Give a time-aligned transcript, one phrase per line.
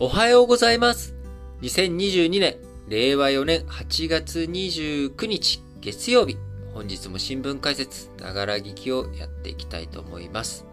[0.00, 1.12] おはようございます。
[1.60, 2.56] 2022年、
[2.86, 6.38] 令和4年8月29日、月曜日。
[6.72, 10.64] 本日も新聞解説、ながら聞きをやっていきたいと思います。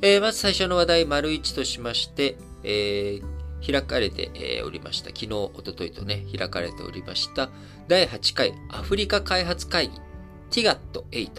[0.00, 5.08] えー、まず最初の話題、丸1としまして、えー、開かれて、えー、おりました。
[5.08, 7.50] 昨日、おとといとね、開かれておりました。
[7.86, 11.30] 第8回アフリカ開発会議、TIGAT8、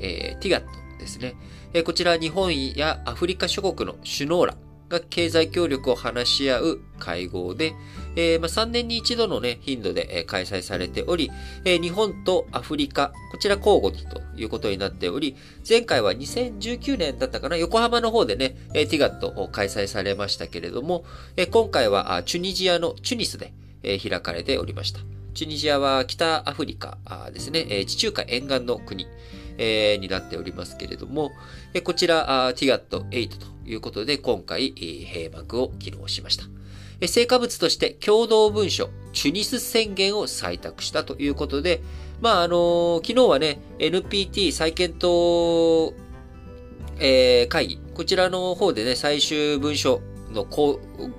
[0.00, 0.64] えー、TIGAT
[0.98, 1.36] ですね。
[1.72, 4.56] えー、こちら日本やアフリカ諸国の首脳ら
[4.98, 7.74] が経済協力を話し合う会合で、
[8.16, 11.30] えー、まあ、3年に一度のね、頻度で、開催されており、
[11.64, 15.36] えー、日本とアフリカ、こちら交互にということになっており、
[15.68, 21.04] 前回は2019年だったかな、横浜の方でね、えティガットを開催されましたけれども、
[21.36, 23.52] え今回はチュニジアのチュニスで、
[23.82, 25.00] え開かれておりました。
[25.34, 26.98] チュニジアは北アフリカ
[27.32, 29.06] ですね、え地中海沿岸の国、
[29.58, 31.32] えになっておりますけれども、
[31.72, 36.44] えこちら、ティガット8ということで、今回、閉幕を機能しました。
[37.00, 41.82] え成果物として共同文書、チュニス宣言を採択したということで、
[42.20, 45.94] まあ、あの昨日はね、NPT 再検討、
[46.98, 50.44] えー、会議、こちらの方でね、最終文書の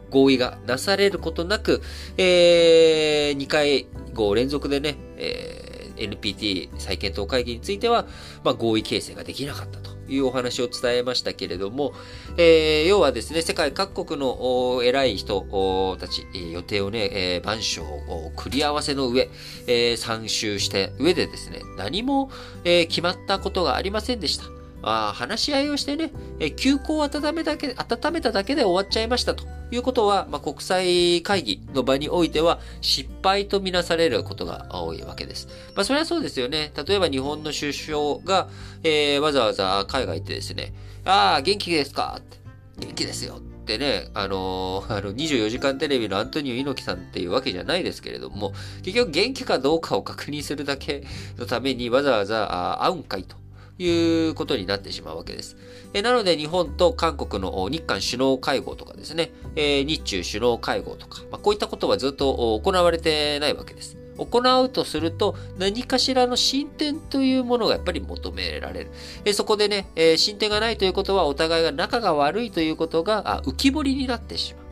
[0.09, 1.81] 合意がなされることなく、
[2.17, 5.64] えー、2回合連続でね、えー、
[5.97, 8.05] NPT 再検討会議については、
[8.43, 11.93] まあ、合意形成ができなかったというお話を伝えましたけれども、
[12.37, 19.29] えー、要はですね、世界各国の偉い人たち、予定をね、えー、万象を繰り合わせの上、
[19.67, 22.29] えー、参集した上でですね、何も、
[22.63, 24.64] えー、決まったことがありませんでした。
[24.85, 35.47] あ話し合いをしてね、え休校を温めだけ温めただけで終わっちゃいましたということは、まあ、国際会議の場においては失敗とみなされることが多いわけです。
[35.75, 36.71] まあ、それはそうですよね。
[36.87, 38.47] 例えば日本の首相が、
[38.83, 42.21] えー、わざわざ海外行ってですね、ああ、元気ですか。
[42.77, 43.37] 元気ですよ。
[43.37, 51.03] ってね、あのー、あの、24時間テレビのアントニオ猪木さんっていうわけじゃないですけれども、結局元気かどうかを確認するだけ
[51.37, 53.35] のためにわざわざ会うんかいと
[53.77, 55.57] いうことになってしまうわけです。
[55.93, 63.97] えなので日本と韓国の日韓首脳会合とかですね、え日中首脳会合とか、まあ、こういったことはずっと行われてないわけです。
[64.17, 68.91] 行うとすると何かしらの進展というものがやっぱり求められる。
[69.25, 74.65] えそこでね、え進展がないということはお互いが仲が悪いということが浮き彫りになってしまう。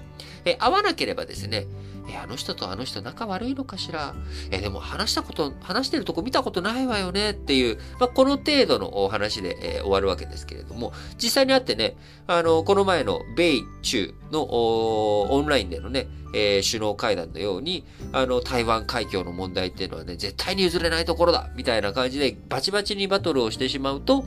[0.45, 1.67] え合わなければですね、
[2.13, 4.13] え、あの人とあの人仲悪いのかしら？
[4.51, 7.31] え、でも話したこと、話してるとこ見たことないわよね？
[7.31, 11.97] っていう、まあ、この程度のお話で、えー、終わるわけですけれども、実際にあってね、
[12.27, 24.25] あの、この前の米中のオンラインでのね、えー、首脳会談のように、あの、台湾海峡の問題っていうのはね、絶対に譲れないところだみたいな感じで、バチバチにバトルをしてしまうと、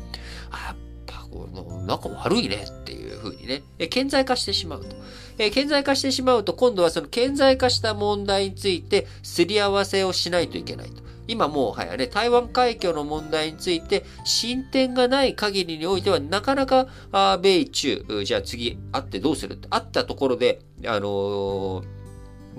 [0.50, 0.76] あ、やっ
[1.06, 4.96] ぱ、この、仲悪いねっていう風にね、え顕在化してしまうと。
[5.38, 11.06] えー、顕在化してしまうと、今度はその顕在化した問題について、すり合わせをしないといけないと。
[11.28, 21.84] 今もうはやね、台湾海峡の問題について進展がない限りにおいては、なかなか、あ米中、じゃあ次会ってどうするって会ったところで、あのー、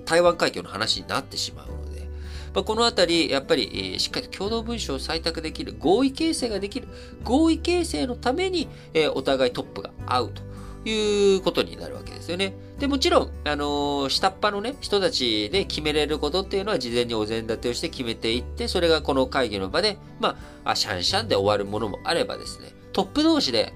[0.06, 2.10] 台湾海峡の話になってしまうので、
[2.54, 6.88] まあ、このあたり、やっぱり、え、しっかりと共同文書を採択できる、合意形成ができる、
[7.24, 10.42] 合意形成のために、え、お互いトップが会うと。
[10.86, 12.54] いうことになるわけですよね。
[12.80, 23.74] で、もちろん、あの、下っ端のね、人たちで決めれることっていうのは事前にお膳立てをして決めていって、それがこの会議の場で、まあ、あシャンシャンで終わるものもあればですね、トップ同士で、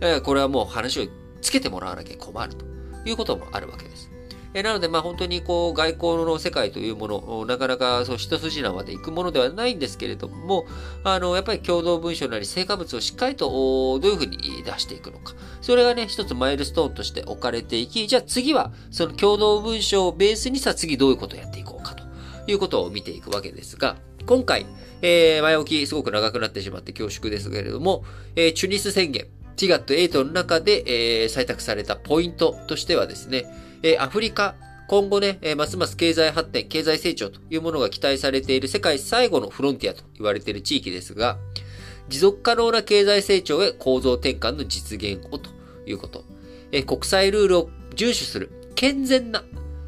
[0.00, 1.06] えー、これはもう話を
[1.40, 2.64] つけてもらわなきゃ困ると
[3.04, 4.09] いうこともあるわけです。
[4.52, 10.66] えなので、まあ本当にこう外交の世界というもの、なかなかそう一筋縄で行くものではないんですけれども、
[11.04, 15.34] あの、やっぱり共同文書なり成果物をしっかりとどういうふうに出していくのか。
[15.60, 22.04] それがね、一つマイルストーンとして置かれていき、じゃあ次はその共同文書をベースにさ、次どういうことをやっていこうかと
[22.50, 23.96] いうことを見ていくわけですが、
[24.26, 24.66] 今回、
[25.02, 28.04] えー、前置きすごく長くなってしまって恐縮ですけれども、
[28.36, 30.82] えー、チュニス宣言、ティガット8の中で、
[31.22, 33.44] えー、採択されたポイントとしてはですね、
[33.82, 34.54] えアフリカ、
[34.88, 41.38] 今後ね、えますます経済発展、経済成長というものが期待されている世界最後のフロンティアと言われている地域ですが、
[42.08, 45.50] 持続可能な経済成長へ構造転換の実現をと
[45.86, 46.24] いうこと。
[46.72, 49.42] え国際ルールを遵守する健全な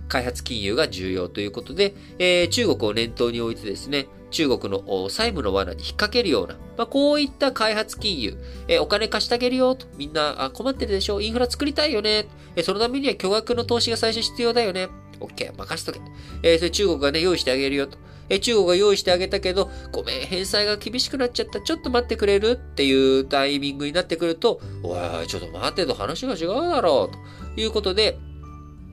[0.09, 8.37] 開発金融が重要ということで、え中国を念頭に置いてですね、中国の債務の罠に引っ掛けるような、まあ、こういった開発金融、
[8.67, 11.21] えお金貸してあげるよと、みんな困ってるでしょ？
[11.21, 12.27] インフラ作りたいよね、
[12.57, 14.89] えそのためには巨額の投資が最初必要だよね
[15.21, 16.01] ？OK、任しとけ。
[16.43, 17.97] え、それ中国がね、用意してあげるよと。
[18.29, 21.61] え中国が用意してあげたけど、ごめん、返済が厳しくなっちゃった。
[21.61, 22.53] ちょっと待ってくれる？
[22.53, 27.55] っていうタイミングになってくると、おい、ちょっと待ってと話が違うだろう。
[27.55, 28.19] ということで、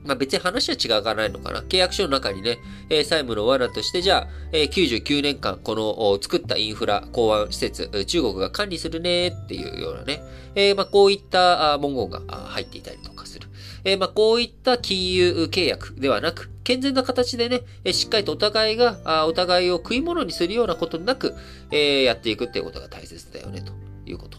[0.04, 1.60] まあ別に話は違わないのかな。
[1.60, 2.58] 契約書の中にね、
[2.88, 10.22] えー、債務の罠として、じゃあ、えー、99年間、この作ったインフラ、港湾施設、中国が管理するねっていうようなね、
[10.54, 13.48] えー、まあこういった文言が入っていたりとかする。
[13.84, 21.34] えー、まあこういった金融契約ではなく、健全な形でねえ、しっかりとお互いが、お互いを食い物にするようなことなく、
[21.70, 23.72] えー、やっていくっていうことが大切だよね、と
[24.06, 24.38] いうこと。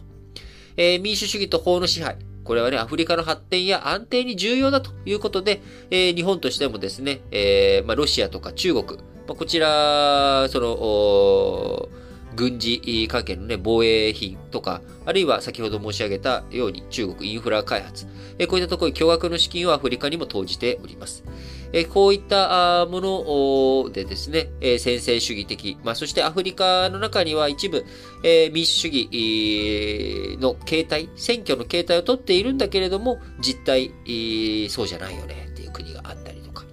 [0.78, 2.18] えー、民主主義と法の支配。
[2.51, 11.88] これはね、アフリカの発展や安定に重要だということで、えー、日本としてもですね、えー、まあ、ロシアとか中国、まあ、こちら、その、
[12.36, 18.06] 軍事関係のね、防衛費とか、あるいは先ほど申し上げたように中国インフラ開発、
[18.38, 21.24] えこういったところに巨額の資金をアフリカにも投じております。
[21.74, 27.86] えこういったものでですね、え先制主義的、まあ、そしてアフリカの中には一部、
[28.24, 33.92] え民主主義の形態、選挙の形態をとっているんだけれども、実態、
[34.70, 36.66] そうじゃないよねっていう国があったりとか、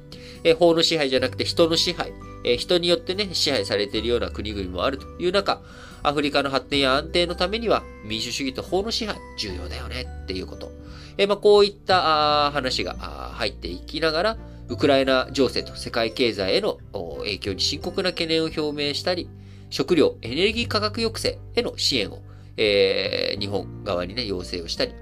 [0.42, 2.12] え法の支配じゃなくて人の支配、
[2.44, 5.60] え人によってね、支配されているような国々もあるという中、
[6.02, 10.72] アフリカの発展や安定のためには民主主義と法の支配重要だよねっていうこと。
[11.16, 19.28] えまあ、こういった話が入っていきながら、ウクライナ情勢と世界経済への影響に深刻な懸念を表明したり、
[19.70, 22.18] 食料、エネルギー価格抑制への支援を、
[22.56, 24.92] えー、日本側にね、要請をしたり、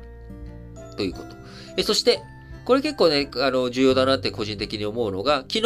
[0.97, 1.37] ということ。
[1.77, 2.21] えそして、
[2.65, 5.61] これ結構ね、あの、重要だなって個人的に思うのが、昨日、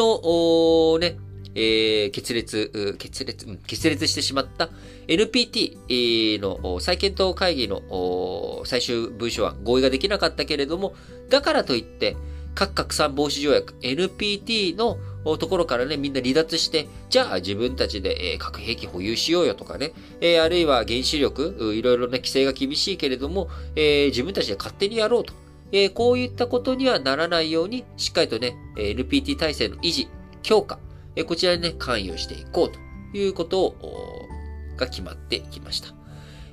[1.00, 1.16] ね、
[1.54, 4.70] えー、決裂、決裂、決裂してしまった
[5.08, 10.94] NPT の再検討会議の最終文書案合意ができなかったけれども、
[11.28, 12.16] だからといって、
[12.60, 14.98] 核拡散防止条約 NPT の
[15.38, 25.32] ところからね、みんな離脱して、じゃあ自分たちで、え、核兵器保有しようよとかね、えー、あるいは原子力、いろいろな規制が厳しいけれども、えー、自分たちで勝手にやろうと。
[25.72, 30.08] え、こういったことにはならないように、しっかりとね、NPT 体制の維持、
[30.42, 30.78] 強化、
[31.16, 32.78] えこちらにね、関与していこうと
[33.16, 34.28] いうことを、
[34.76, 35.94] が決まってきました。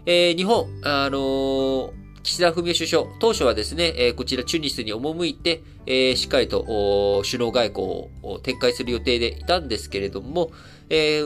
[0.06, 1.92] え、日本、あの、
[2.28, 10.52] 岸田文雄首相、当初はですね、え、こちらチュニスに赴いて、え、しっかりと首脳外交を展開する予定でいたんですけれども、
[10.90, 11.24] え、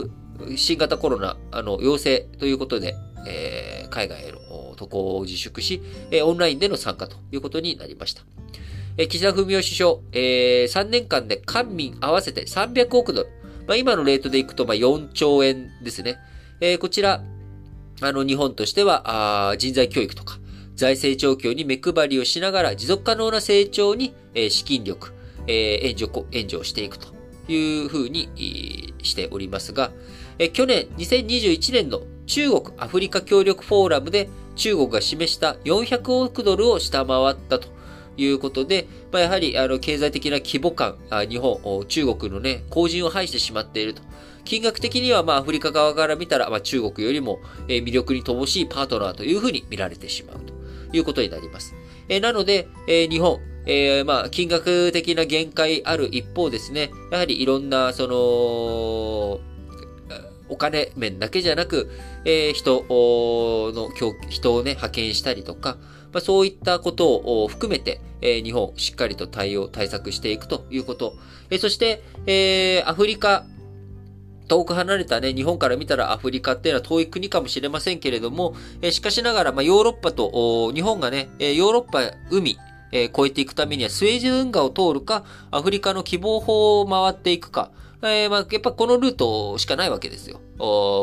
[0.56, 2.94] 新型コロナあの陽性ということで、
[3.28, 5.82] え、海外への渡航を自粛し、
[6.12, 8.22] え、オンラインでの参加ということになりました。
[8.98, 13.30] え岸田文雄首相、え、3年間で官民合わせて300億ドル。
[13.66, 16.20] まあ、今のレートでいくと、ま、4兆円ですね。
[16.60, 17.24] え、こちら、
[18.02, 20.38] あの、日本としては、あ人材教育とか、
[20.82, 24.16] 財政状況に目配りをしながら、持続可能な成長に、
[24.50, 25.14] 資金力、
[25.46, 27.10] 援助、援助をしていくと
[27.48, 29.92] いうふうに、しておりますが、
[30.54, 37.68] 去年、2021年の中国アフリカ協力フォーラムで中国が示した400億ドルを下回ったと
[38.18, 40.98] いうことで、やはり、あの、経済的な規模感、
[41.30, 44.02] 日本、中国のね、後人を排してしまっていると。
[44.46, 50.51] 金額的には、まあ、アフリカ側から見たら、まあ、中国よりも、魅力に乏しいパートナーというふうに見られてしまうと
[50.94, 51.76] いうことになります。
[52.10, 59.40] え、なので、え、日本、えー、まあ、金額的な限界ある一方ですね、やはりいろんな、その、
[60.50, 61.90] お金面だけじゃなく、
[62.26, 63.90] えー、人の、
[64.30, 65.78] 人をね、派遣したりとか、
[66.12, 71.16] まあ、そういったことを含めて、えー、日本しっかりと対応、対策していくということ。
[71.50, 73.46] えー、そして、えー、アフリカ、
[74.48, 82.58] 遠く離れたね、日本から見たらアフリカっていうのは遠い国かもしれませんけれども、えしかしながら、ま、ヨーロッパと、日本がね、ヨーロッパ、海、
[82.92, 87.72] え越えていくためにはスウェーデン運河を通るか、アフリカの希望法を回っていくか、
[88.04, 90.42] えー、まあ、やっぱこのルートしかないわけですよ。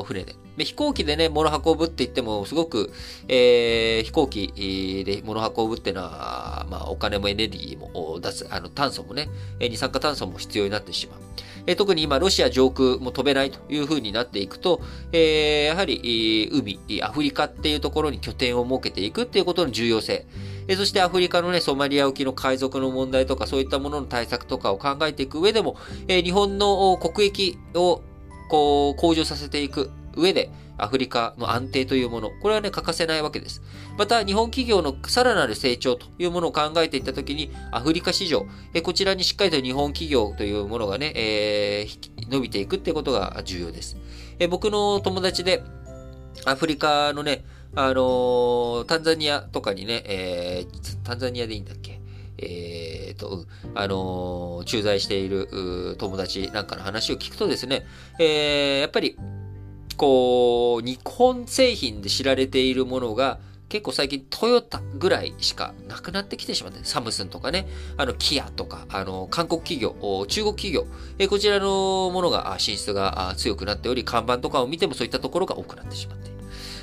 [0.05, 0.35] 船で。
[0.65, 2.93] 飛行機でね、物運ぶって言っても、すごく、
[3.29, 9.29] えー、飛行機で物運ぶってのは、まあ、お金もエネルギーも出す、あの、炭素もね、
[9.61, 11.21] 二酸化炭素も必要になってしまう。
[11.69, 14.81] え、特に今、ロシア上空も飛べないという風になっていくと、
[15.13, 20.25] え、やはり、海、アフリカっていうところに拠点を設けていくっていうことの重要性。
[20.67, 25.77] えそしてアフリカのね、ソマリア沖の海賊の問題とか、そういったものの対策とかを考えていく上でも、
[26.09, 28.01] え日本の国益を
[28.49, 33.63] こう向上させていく上で、アフリカの安定というもの、これはね、欠かせないわけです。
[33.99, 43.97] また、日本企業のさらなる成長というものを考えていったときに、アフリカ市場、えこちらにしっかりと日本企業というものがね、えー、伸びていくってことが重要です。
[44.39, 45.63] え僕の友達で、
[46.45, 47.45] アフリカのね、
[47.75, 52.01] あのー、タンザニアとかにね、えー、タンザニアでいいんだっけ？
[52.41, 57.85] えー、と、あのー、駐在している友達なんかの話を聞くとですね、
[58.21, 59.19] えー、やっぱり、
[59.99, 63.39] こう、日本製品で知られているものが、
[63.69, 67.67] 結構最近トヨタぐらいしかなくなってきてしまって、サムスンとかね、
[67.99, 69.95] あの、キアとか、あの、韓国企業、
[70.27, 70.87] 中国企業、
[71.19, 76.39] えこちらのものが進出が強くなっており、看板とかを見てもそういったところが多くなってしまっている。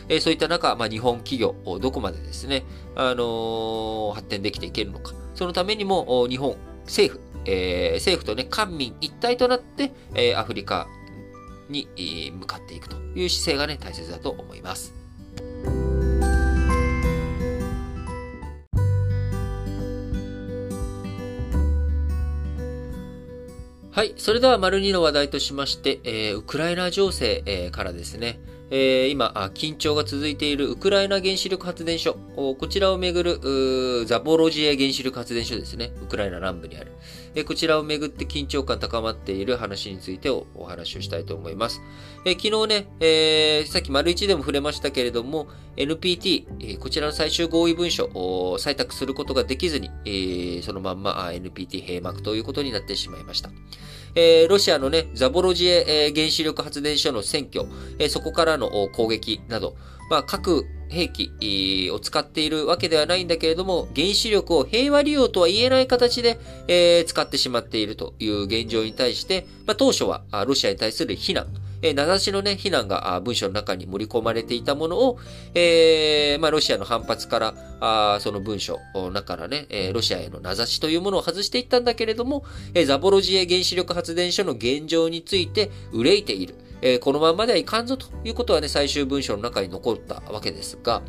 [0.10, 2.63] えそういった中、まあ、日本企業、どこまでですね、
[2.95, 5.13] あの発展できていけるのか。
[5.34, 10.88] そのためにも、日本政府、えー、政府とね、官民一体となって、えー、アフリカ
[11.69, 14.93] に、向かっていくという姿勢がね、大切だと思います。
[23.91, 24.13] はい。
[24.17, 35.93] それでは、丸2の話題としまして、えー、ウクライナ情勢、えー、からですね、えー、今、緊張が続いているウクライナ原子力発電所、こちらをめぐるザボロジエ原子力発電所ですね。
[36.03, 36.91] ウクライナ南部にある。
[37.35, 41.81] えこちらをめぐって緊張感高まっている話についてお話をしたいと思います。
[42.23, 53.51] え昨日ね、えー、さっき丸1でも触れましたけれども、NPT、えこちらの最終合意文書を採択することができずに、えー、そのまんま NPT 閉幕ということになってしまいました。
[54.15, 57.67] えー、ロシアのね、ザボロジエえ、原子力発電所の占拠、
[57.99, 59.75] えー、そこからの攻撃など、
[60.09, 71.47] まあ、核兵器を使っているわけではないんだけれども、原子力を平和利用とは言えない形で、えー、使ってしまっているという現状に対して、まあ、当初はロシアに対する非難、
[71.81, 75.19] えー、名指しのね、非難が文書の中に盛り込まれていたものを、
[75.53, 86.55] えー、まあ、ロシアの反発から、あその文書の中からね、えー、ロシアへの名指しというものを外していったんだけれども、えー、ザボロジエ原子力発電所の現状について憂いている。
[86.82, 91.01] えー、このままではいかんぞということはね、最終文書の中に残ったわけですが、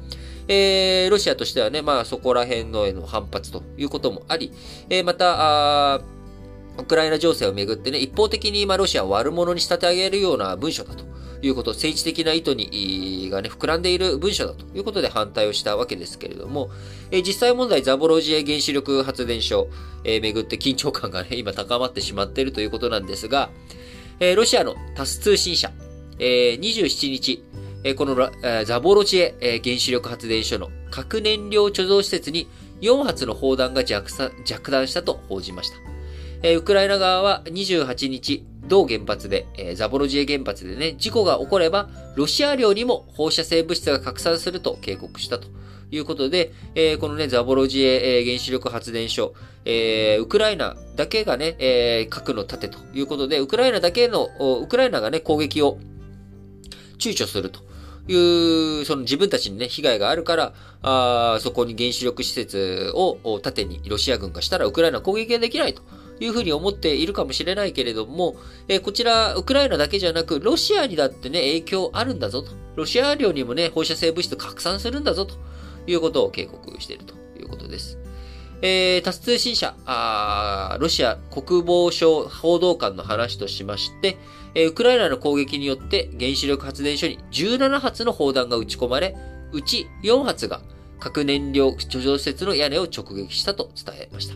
[0.49, 4.53] えー、ロシアとしてはね、まあそこら辺のへの反発ということもあり、
[4.89, 6.01] えー、また、
[6.79, 11.05] ウクライナ情勢をめぐってね、一方的に今ロシアを悪者に仕立て上げるような文書だと
[11.41, 16.71] いうこと、政治的な意図に、がね、膨らんでいる文書だということで反対をしたわけですけれども、
[17.11, 19.69] え実際問題ザボロジエ原子力発電所、
[20.05, 23.51] えー、めぐって緊張感がね、今高まってしまっているということなんですが、
[24.21, 25.73] えー、ロシアのタス通信社、
[26.19, 27.45] えー、27日、
[27.85, 32.49] えー、この、えー、ザボロジエ、えー、原子力発電所の核燃料貯蔵施設に
[32.81, 34.11] 4発の砲弾が着
[34.45, 35.77] 着弾したと報じました。
[36.43, 45.49] えー、ウクライナ側は28日、同原発で、えー、ザボロジエ原発でね、事故が起これば、ロシア領にも放射性物質が拡散すると警告したと
[45.91, 54.29] いうことで、えー、このね、ザボロジエ、えー、原子力発電所、えー、ウクライナだけがね、えー、核の盾ということで、ウクライナだけの、
[54.63, 55.79] ウクライナがね、攻撃を
[56.99, 57.67] 躊躇すると。
[58.09, 60.53] いう、その自分たちにね、被害があるから、
[60.83, 65.83] あそこに原子力施設を盾にロシア軍がしたらウクライナ攻撃ができないと
[66.21, 68.37] いうふうに思っているかもしれないけれども、
[68.69, 72.53] えー、こちら、ウクライナだけじゃなく、ロシアにだってね、影響あるんだぞと。
[72.77, 75.35] ロシア領にもね、放射性物質拡散するんだぞと。
[75.87, 77.99] いうことを警告しているということです。
[78.63, 84.17] えー、タス通信社あ、ロシア国防省報道官の話としまして、
[84.55, 89.15] えー、ウクライナの攻撃によって原子力発電所に17発の砲弾が撃ち込まれ、
[89.53, 90.63] うち4発が
[90.99, 94.35] 核燃料貯蔵施設の屋根を直撃したと伝えました。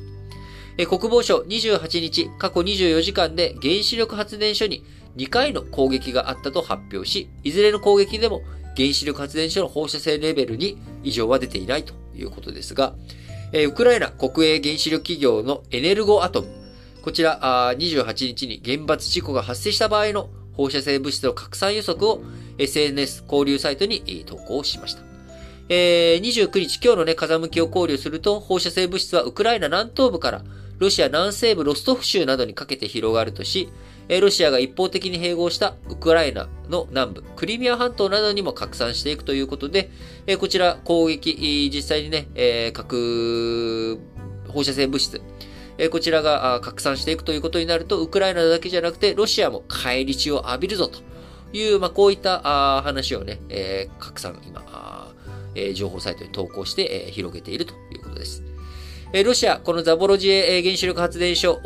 [0.77, 4.85] えー、国防省28日、過去24時間で原子力発電所に
[5.17, 8.43] 2回の攻撃があったと発表し、いずれの攻撃でも
[8.77, 12.95] 原子力発電所の放射性レベルに異常は出ていないということですが、
[13.53, 16.49] えー、ウクライナ国営原子力企業のエネルゴアトム、
[17.03, 22.23] こちら28日に原発事故が発生した場合の放射性物質の拡散予測を
[22.59, 25.03] SNS 交流サイトに投稿しました。
[25.69, 30.43] えー、29日今日のね、風向きを考慮すると、放射性物質はウクライナ南東部から
[30.79, 33.71] ロシア南西部ロストフ州などにかけて広がるとし、
[34.19, 39.91] ロシアが一方的に併合したウクライナの南部、クリミア半島などにも拡散していくということで、
[40.41, 44.01] こちら攻撃、実際にね、核
[44.49, 45.23] 放射性物質、
[45.93, 50.99] こちらが拡散していくということになると、ウクライナだけじゃなくて、ロシアも返り血を浴びるぞと
[51.53, 52.41] いう、まあ、こういった
[52.83, 53.41] 話をね、
[54.01, 55.15] 拡散、今、
[55.75, 58.43] 情報サイトに投稿して広げているということです。
[59.25, 61.61] ロシア、このザボロジエ原子力発電所、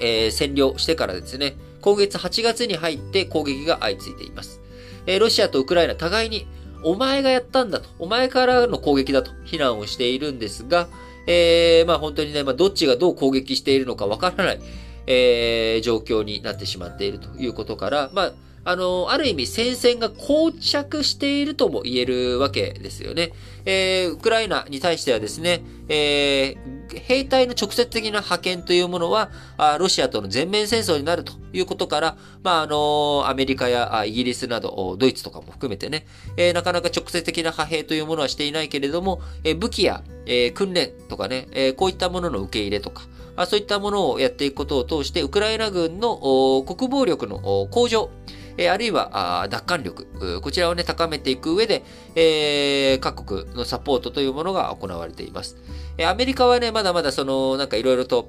[0.00, 4.60] えー、占領してからですね、今月8月に入って攻撃が相次いでいます。
[5.06, 6.46] えー、ロシアとウクライナ互いに、
[6.82, 10.88] お前がやったんだと、お前からの攻撃だと非難をしているんですが、
[11.26, 14.60] えー、まあ本当にね、まあどっちがどう攻撃しているのかわからない、
[15.06, 18.32] えー、状況になってしまっているということから、まあ、
[18.64, 23.32] あの、ある意味戦線が膠着しているとも言えるわけですよね。
[23.64, 29.30] えー、ウクライナに対してはですね、えー、兵隊の直接的な派遣というものは、
[29.78, 43.02] ロシアとの全面戦争になるということから、まあ、あの、アメリカやイギリスなど、ドイツとかも含めてね、えー、なかなか直接的な派兵というものはしていないけれども、えー、武器や、えー、訓練とかね、えー、こういったものの受け入れとか、
[43.46, 48.10] そういったものをやっていくことを通して、ウクライナ軍の国防力の向上、
[48.60, 51.82] えあるいは奪還力、こちらをね、高めていく上で、
[52.14, 55.56] えー、各国のサポートというものが行われています。
[55.96, 58.28] えアメリカはね、まだまだその、なんかいろいろと、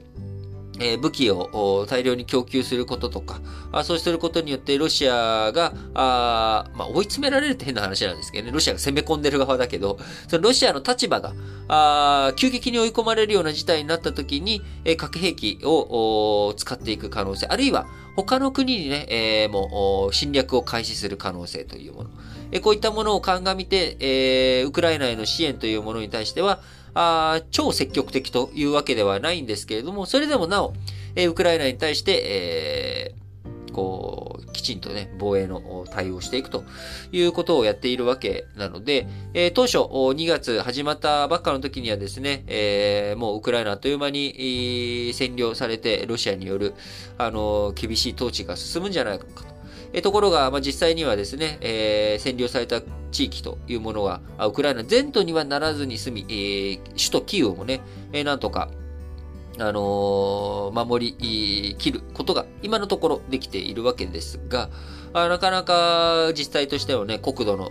[0.80, 3.42] え武器を大量に供給することとか、
[3.74, 11.34] あそうすることによってロシアが、あまあ、追い詰められるって変な話なんですけどね、ロシアが攻め込んでる側だけど、そのロシアの立場が、
[11.68, 17.86] あ急激に追い込まれるような事態になった時に、え核兵器を使っていく可能性、あるいは
[18.16, 22.10] 他の国にね、えー、もう侵略を開始する可能性というもの。
[22.52, 26.60] えこういったものを鑑みて、えー、ウクライナへの支援というものに対しては、
[26.94, 30.74] あ超積極的というわけではないんですけれども、それでもなお、
[31.16, 33.16] えウクライナに対して、え、
[33.72, 36.64] こう、きちんとね、防衛の対応していくと
[37.12, 46.74] いうことをやっているわけなので、えー、当初2月始まったばっかの時にはですね、えー、もうウクライナあっという間に、占領されて、ロシアによる、
[47.18, 49.52] あの、厳しい統治が進むんじゃないかと。
[49.94, 57.82] えところが、まあ、実際にはですね、えー、占領された地域というものが、ウクライナ全土にはならずに済み、えー、首都キーウもね、
[58.14, 58.70] えー、なんとか、
[59.60, 64.70] あのー、守り切ることが今のところできているわけですが、
[65.14, 67.66] あなかなか実際としてはね、国土の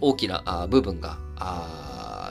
[0.00, 1.18] 大きな部分が、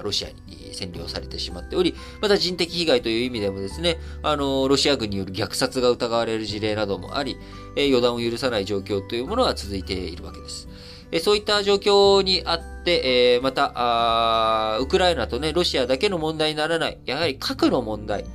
[0.04, 7.38] ロシアに占領されてしまっており、また人的被害という意味でもですね、あの、ロシア軍による虐殺が疑われる事例などもあり、
[7.76, 10.68] え予断を許さない状況というものが続いているわけです。
[11.16, 18.26] えそういった状況にあって、えまたウクライナとね、ロシアだけの問題にならない、やはり核の問題、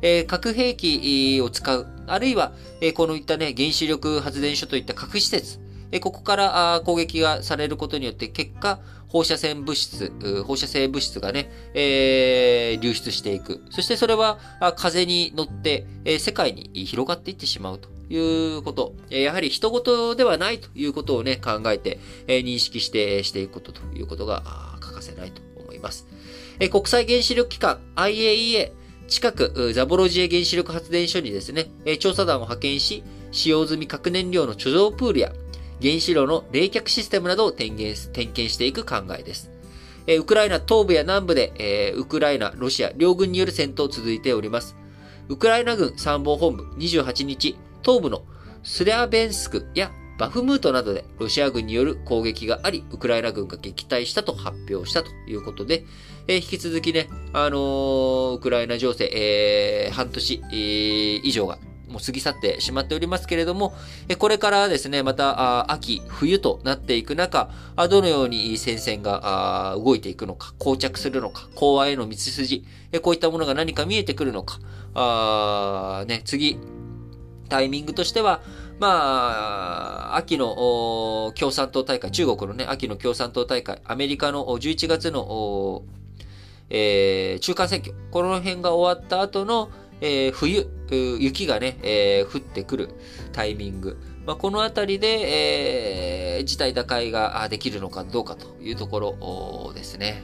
[0.00, 5.58] え核兵器を使う、あるいは、えこのいったね、原子力発電所といった核施設、
[5.92, 10.10] えここから攻撃がされることによって、結果、放射線物質、
[10.46, 13.62] 放射性物質がね、えー、流出していく。
[13.68, 14.38] そしてそれは
[14.76, 17.99] 風に乗って、え、世界に広がっていってしまうと。
[18.10, 18.94] いうこと。
[19.08, 24.42] やはり人事ではないということをね、考えて、認識してしていくことということが
[24.80, 26.06] 欠かせないと思います。
[26.70, 28.72] 国際原子力機関 IAEA
[29.08, 35.32] 近くザボロジエ原子力発電所にですね、調査団を派遣し、使用済み核燃料の貯蔵プールや
[35.80, 37.96] 原子炉の冷却システムなどを点検
[38.48, 39.50] していく考えです。
[40.06, 44.76] ウクライナ東部や南部で、ウクライナ、ロシア両軍による戦闘続いております。
[45.28, 48.22] ウクライナ軍参謀本部28日、東部の
[48.62, 55.86] スリャベンスクやバフムートなどでロシア軍による攻撃があり、ウクライナ軍が撃退したと発表したということで、
[56.28, 61.58] えー、引き続きね、あのー、ウクライナ情勢、えー、半年、えー、以上が
[61.90, 63.74] もう過ぎ去ってしまっておりますけれども、
[64.08, 67.50] えこれからですね、また秋、冬となっていく中、
[67.90, 74.60] どのように戦線が動いていくのか、膠着するのか、講和への道筋、えこういったものが何か見えてくるのか、
[74.94, 76.58] あね、次、
[77.50, 78.40] タイミングとしては、
[78.78, 85.82] まあ、秋の共産党大会、中国のね、秋の共産党大会、アメリカの11月の、
[86.70, 90.66] えー、中間選挙、この辺が終わった後の、えー、冬、
[91.18, 92.88] 雪がね、えー、降ってくる
[93.32, 93.98] タイミング。
[94.24, 100.22] まあ、このあたりで、えー、事態打開ができるのかどうかというところですね。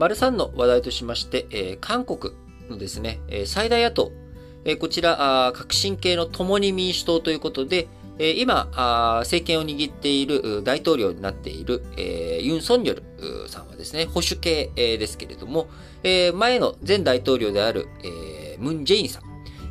[0.00, 2.32] 丸3の話題としまして、えー、韓国
[2.70, 4.12] のですね、最大野党、
[4.64, 7.86] えー、こちら、革新系の共に民主党ということで、
[8.18, 8.68] え今、
[9.20, 15.68] 政権を握っている大統領になっている、えユン・ソンニョルさんはですね、保守系、ですけれども、
[16.02, 19.22] え前の前大統領である、えムン・ジェインさん。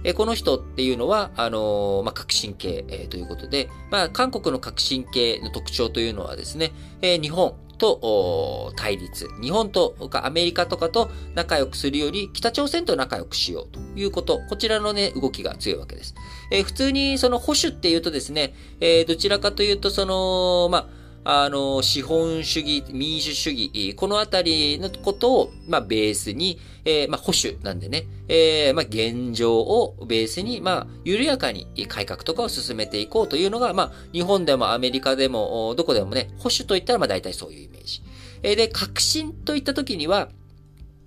[0.03, 6.71] えこの人っていうのは、あのまあ、革新系、えということで、まあ、韓国の革新系の特徴というのはですね、
[7.03, 9.27] え日本、と対立。
[9.41, 14.39] 日本とかアメリカとかと仲良くするより、北朝鮮と仲良くしようということ。
[14.49, 16.13] こちらのね、動きが強いわけです。
[16.51, 20.98] えー、普通にその保守っていうとですね、えー、どちらかというとその、まあ、
[21.31, 38.01] あの、資本主義、民主主義、このあたりのことを、まあ、ベースに、えー、まあ、保守なんでね、えー、まあ、現状をベースに、まあ、緩やかに改革とかを進めていこうというのが、まあ、日本でもアメリカでも、どこでもね、保守といったら、まあ、大体そういうイメージ。
[38.41, 40.29] えー、で、革新といったときには、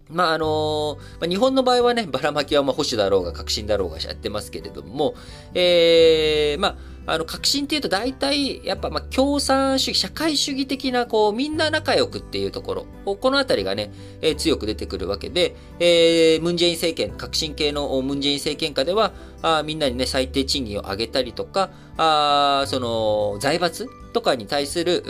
[0.09, 5.15] まあ、あのまあ、日本の場合はね、ばらまきはまあ保守だろうが革新だろうがやってますけれども、
[5.55, 19.13] えー、まあ、あの、革新っていうと大体、やっぱ、ま、共産主義、社会主義的な、こう、みんな仲良くっていうところ、このあたりがね、えー、強く出てくるわけで、えー、ムンジェイン政権、革新系のムンジェイン政権下では、
[19.43, 25.03] あみんなにね、最低賃金を上げたりとか、あその、財閥とかに対する、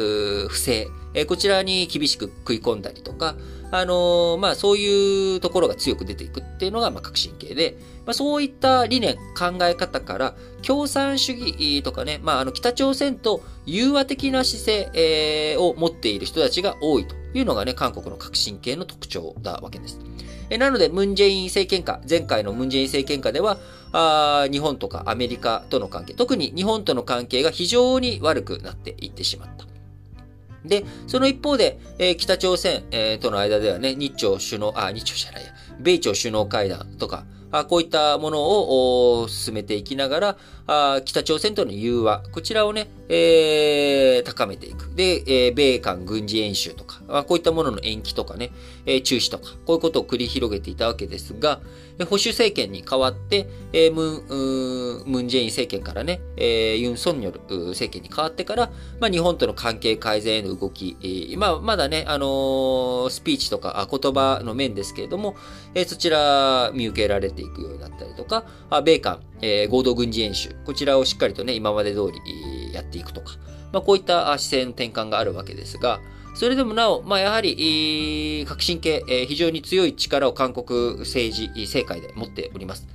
[0.49, 3.37] 不正、えー、こちらに厳しく食い込んだりとか、
[3.73, 19.99] あのー、まあ、そういうところが強く出ていくっていうのが、まあ、革新系で、まあ、そういった理念、考え方から、共産主義とかね、まあ、あの、北朝鮮と融和的な姿勢、えー、を持っている人たちが多いというのがね、韓国の革新系の特徴だわけです。
[20.51, 23.59] えなので、ムンジェイン政権下、前回のムンジェイン政権下では、
[23.93, 29.72] あ日本とかアメリカとの関係、特に日本との関係が非常に悪くなっていってしまった。
[30.65, 38.41] で、その一方で、えー、北朝鮮、えー、との間ではね、日朝首脳、あ、日朝じゃないや、米朝首脳会談とか、あこういったもの
[39.21, 44.91] を進めていきながら、あ北朝鮮との融和、こちらをね、えー、高めていく。
[44.95, 48.51] で、えー、米韓軍事演習とか、まあこういったものの延期とかね、
[48.87, 51.61] えー、中止とか、こういうことを繰り広げていたわけですが、
[52.07, 65.37] 保守政権に代わって、えー、ムン、ムンジェイン政権からね、えー、ユン・ソンニョル政権に代わってから、まあ、日本との関係改善への動き、えー、まあ、まだね、あのー、スピーチとか言葉の面ですけれども、
[65.75, 72.21] えー、そちら見受けられていくようになったりとか、あ米韓、えー、合同軍事演習、こちらをしっかりとね、今まで通り
[72.73, 73.35] やっていくとか、
[73.73, 76.01] まあ、こういった姿勢の転換があるわけですが、
[76.35, 82.87] それでもなお、まあ、やはり、革新系、非常に強い力を韓国政治、政界で持っております。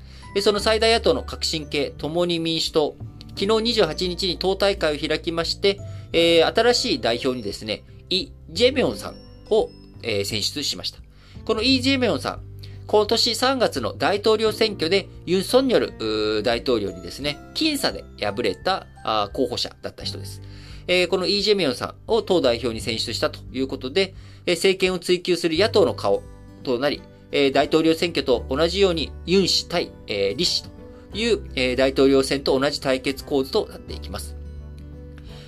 [0.41, 2.95] その最大野党の革新系、共に民主党、
[3.35, 3.45] 昨日
[3.81, 5.79] 28日に党大会を開きまして、
[6.11, 9.15] 新しい代表にですね、イ・ジェミョンさん
[9.51, 9.69] を、
[10.01, 10.99] 選出しました。
[11.45, 12.41] このイ・ジェミョンさん、
[12.87, 18.87] 今年3月の大統領選挙でユン・ソンニョル大統領にですね、僅差で敗れた
[19.33, 20.41] 候補者だった人です。
[20.87, 26.23] えー、このイ・ジェミョンさんを党代表に選出したということで、えー、政権を追及する野党の顔
[26.63, 27.01] となり、
[27.33, 30.69] えー、大統領選挙と同じようにユン氏対、えー、リ氏と
[31.13, 34.37] いう、えー、大統領選と同じ対決構図となっていきます。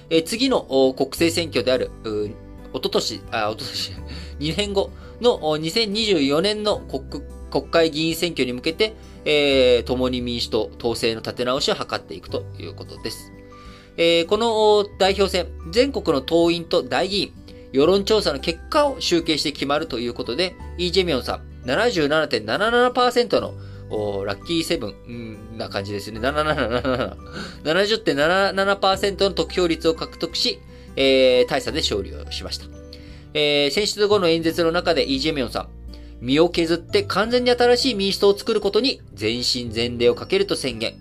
[0.09, 0.63] えー、次の
[0.97, 1.89] 国政選挙である、
[2.73, 3.93] おととし、あ、おととし、
[4.39, 4.89] 2年後
[5.21, 13.31] の2024年の国国会議員選挙に向けて、えー、共に民主党統制の立て直しを図っていくということです。
[13.97, 17.33] えー、この代表選、全国の党員と代議員、
[17.73, 23.53] 世論調査の結果を集計して決まるということで、イ・ジェミョンさん、77.77%の
[24.25, 26.19] ラッキーセブンな感じですね。
[26.19, 27.17] 7777。
[27.63, 30.59] 70.77%の得票率を獲得し、
[30.95, 32.78] えー、大差で勝利をしました。
[33.33, 35.69] えー、選出後の演説の中でイー・ジェミョンさん、
[36.21, 40.95] 身を削って完全に新しい民主党を作ることに全身全霊をかけると宣言。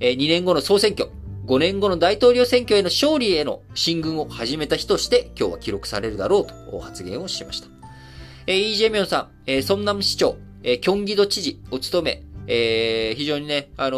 [0.00, 1.10] えー、2年後の総選挙、
[1.46, 7.68] 5年後の大統領選挙への勝利への進軍を始めた日として今日は記録されるだろうと発言をしました。
[8.46, 13.96] えー、イ・ジェミョンさん、えー、ソンナム市長、えー、キョンギド知事を務め、えー、非常にね、あの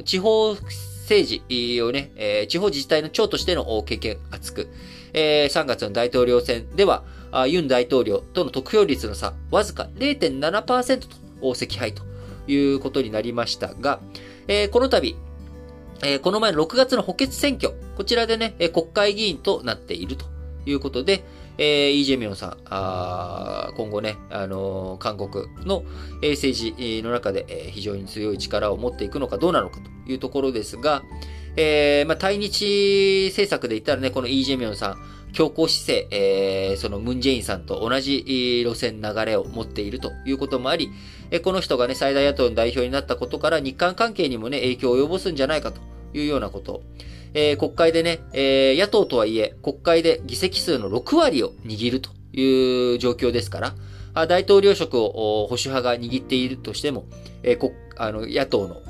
[0.00, 0.54] ー、地方
[1.02, 4.68] 政治をね、えー、地方自治体の長としての経験厚く、
[5.12, 7.04] えー、3月の大統領選では、
[7.48, 11.08] ユン大統領との得票率の差、わずか0.7%と
[11.42, 12.02] 惜敗と
[12.46, 14.00] いうことになりましたが、
[14.48, 15.16] えー、この度、
[16.02, 20.26] えー、この前の6月の補欠選挙、こちらでね、え、国会議員となっていると
[20.66, 21.24] いうことで、
[21.58, 25.84] えー、イ・ジェミョンさん、あ今後ね、あのー、韓国の、
[26.22, 31.02] え、政治の中で、えー、非常に強い力を持っていくのかどうなのかというところですが、
[31.56, 34.96] えー、まあ、対日政策で言ったらね、このイ・ジェミョンさん、
[35.32, 40.90] 強硬姿勢、えー、そのムン・ジェインさんと同じ路線流れを持っているということもあり、
[41.42, 45.80] この人がね、最大野党の代表になったことから日韓関係にもね、影響を及ぼすんじゃないかと
[46.12, 46.82] いうようなこと。
[47.34, 53.74] えー、国会でね、えー、野党とはいえ、国会で議席数の6割を握るという状況ですか
[54.14, 57.06] ら、大統領職を保守派が握っているとしても、
[57.42, 58.82] えー、あの野党の、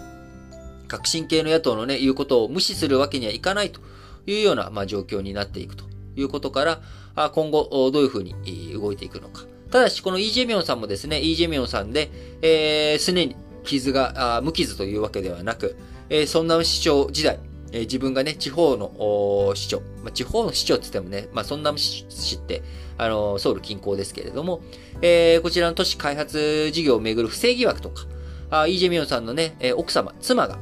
[0.89, 3.81] 革新系の野党のね、言うことを無視するわけにはいかないと
[4.27, 8.35] いうような、まあ、状況になっていくということから、今後どういうふうに
[8.75, 9.43] 動いていくのか。
[9.71, 12.11] ただし、このイ・ジェミョンさんもですね、イ・ジェミョンさんで、
[12.43, 15.77] えー、すねに傷が、無傷というわけではなく、
[16.11, 17.39] えー、そんな市長時代、
[17.73, 22.63] 自分がね、地方の市長、まあ、地方の市長って言ってもね、まあ、そんな市って、
[22.99, 24.61] あの、ソウル近郊ですけれども、
[25.01, 28.05] えー、こちらの都市開発事業をめぐる不正疑惑とか、
[28.51, 30.59] あイ・ジェミョンさんのね、奥様、妻が、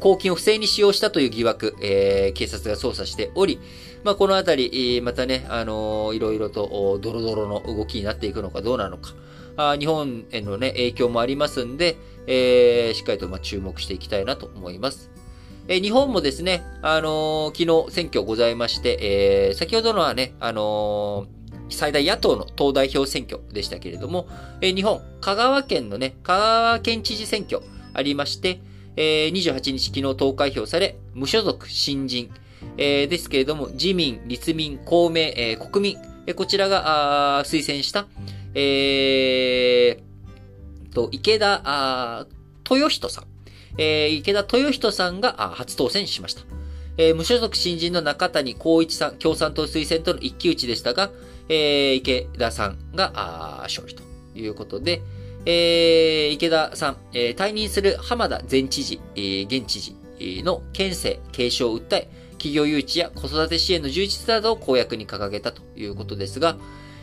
[0.00, 3.60] 公金を不正に使用したという疑惑、えー、警察が捜査しており、
[4.06, 9.14] まあ、このあたり、またね、あのー、いろいろと、ドロドロの動きになっていくのかどうなのか、
[9.56, 11.96] あ日本へのね、影響もありますんで、
[12.28, 15.10] えー、しっかりとま注目していきたいなと思います。
[15.66, 24.28] え日本もですね、あのー、昨日選挙ございまして、えー、先ほどのはね、あのー、最大野党の党代表選挙でしたけれども、
[24.60, 27.60] え日本、香川県のね、香川県知事選挙
[27.92, 28.60] ありまして、
[28.94, 32.30] え28日昨日投開票され、無所属、新人、
[32.76, 38.06] えですけれども、自民、立民、公明、え国民、えこちらがあ推薦した、
[38.54, 40.06] えー、
[40.96, 42.26] と、池田あ
[42.68, 43.24] 豊人さん。
[43.78, 46.42] えー、池田豊人さんがあ初当選しました。
[46.96, 51.10] えー、無所属新人の中谷光一さん、共産党推薦との一騎打ちでしたが、
[51.50, 54.02] えー、池田さんがあ勝利と
[54.34, 55.02] いうことで、
[55.44, 59.94] えー、池田さん、えー、退任する浜田前知事、えー、現知事
[60.42, 66.56] の県政継承を訴え、企業誘致や子育て支援の充実などを公約に掲げたということですが、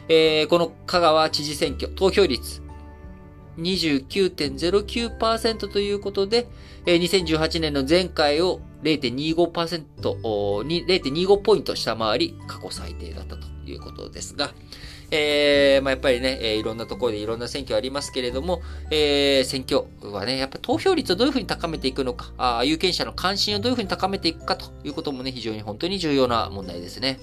[0.10, 2.62] えー、この香川知事選挙、投票率
[3.58, 6.48] 29.09%ということで、
[6.86, 14.52] 2018年の前回を0.25%に0.25ポイント下回り過去最低だったということですが、
[15.16, 27.20] えー、まあ、やっぱりね、えー、いろんなところでいろんな選挙ありますけれども、えー、選挙はね、やっぱ投票率をどういうふうに高めていくのか、あ有権者の関心をどういうふうに高めていくかということもね、非常に本当に重要な問題ですね。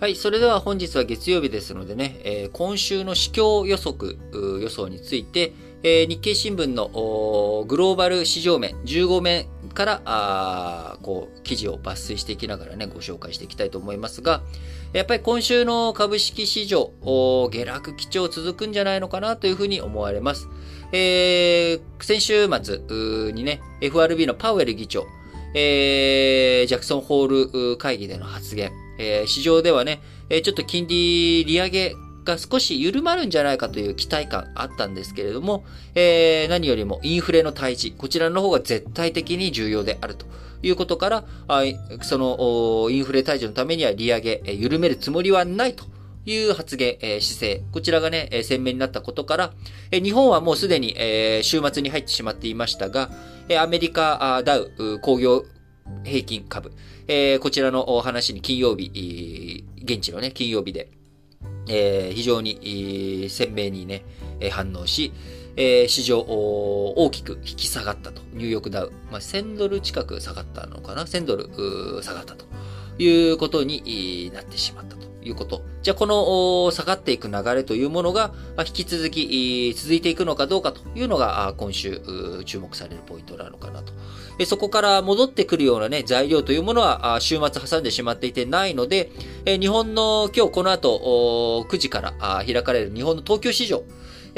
[0.00, 0.16] はい。
[0.16, 4.18] それでは本日は月曜日ですのでね、えー、今週の市況予測、
[4.60, 14.42] 予想について、えー、日経新聞のグローバル市場面、15面からあこう記事を抜粋していきながらね、ご紹介していきたいと思いますが、
[14.92, 20.48] やっぱり今週の株式市場、下落基調続くんじゃないのかなというふうに思われます。
[20.92, 25.06] えー、先週末にね、FRB のパウエル議長、
[25.54, 40.26] えー、ジャクソンホール会議での発言、えー、市場ではね、えちょっと金利利上げが少し緩まるんじゃないかという期待感あったんですけれども、えー、何よりもインフレの退治、こちらの方が絶対的に重要であると
[40.62, 41.62] いうことから、あ
[42.02, 45.84] そのインフレ退治のためには利上げ、緩めるつもりはないと
[46.26, 49.52] いう発言、えー、姿勢、こちらがね、え鮮明になったことから、
[49.90, 53.10] え日本はもうすでに、え週末に入ってしまっていましたが、
[53.48, 55.44] えアメリカダウ工業
[56.04, 56.72] 平均株、
[57.08, 60.90] えー、こちらのお話に金曜日、現地のね、金曜日で、
[61.68, 64.04] えー、非常に鮮明にね、
[64.50, 65.12] 反応し、
[65.56, 68.22] えー、市場大きく引き下がったと。
[68.32, 68.92] ニューヨークダウ。
[69.10, 72.46] まあ、1000ドル近く下がったのかな ?1000 ドル下がったと
[72.98, 75.62] いうことになってしまったということ。
[75.82, 82.00] じゃあ、この下がっていく流れというものが引き続き続いていくのかどうかというのが今週
[82.46, 83.92] 注目されるポイントなのかなと
[84.46, 89.10] そこから戻ってくるようなね、材料というものは、週末挟んでしまっていてないので、
[89.44, 93.82] 日本の今日この後、9時から開かれる日本の東京市場、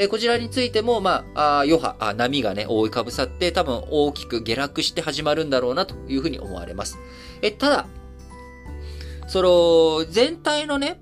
[0.09, 6.97] こちらについても、まあ、余波、波がね、覆いかぶさって、多分大きく下落して始まるんだろうなというふうに思われます。
[7.41, 7.87] え、ただ、
[9.27, 10.99] その、全体のね、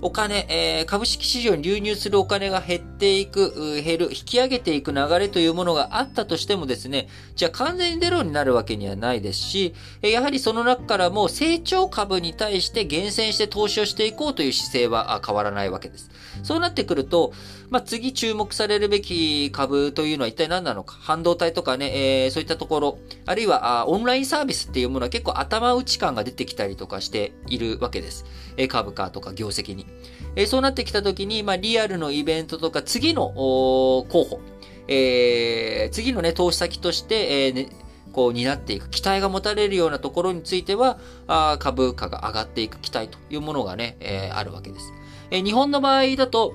[0.00, 16.10] お金、えー、株式市場に流入するお金が減っていく、減る、引き上げていく流れというものがあったとしてもですね、じゃあ完全にゼロになるわけにはないですし、やはりその中からも成長株に対して厳選して投資をしていこうという姿勢は変わらないわけです。
[16.44, 17.32] そうなってくると、
[17.70, 20.94] まあ、次注目されるべき株というのは一体何なのか？
[21.00, 28.24] 半導体とかね、えー、そういったところ、あるいはあオンラインサービスっていうものは結構頭打ち感が出てきたりとかしているわけです。
[28.56, 29.87] え、株価とか業績に。
[30.36, 34.40] えー、そうなってきたときに、まあ、リアルのイベントとか次の候補、
[34.88, 37.68] えー、次のね、投資先として、えーね、
[38.12, 44.92] こう担っていく期待が持たれるようなところについては、あ株価が上がっていく期待というものがね、えー、あるわけです。
[45.30, 46.54] えー、日本の場合だと、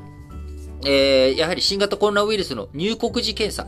[0.86, 3.68] えー、やはり新型コロナウイルスの入国時検査、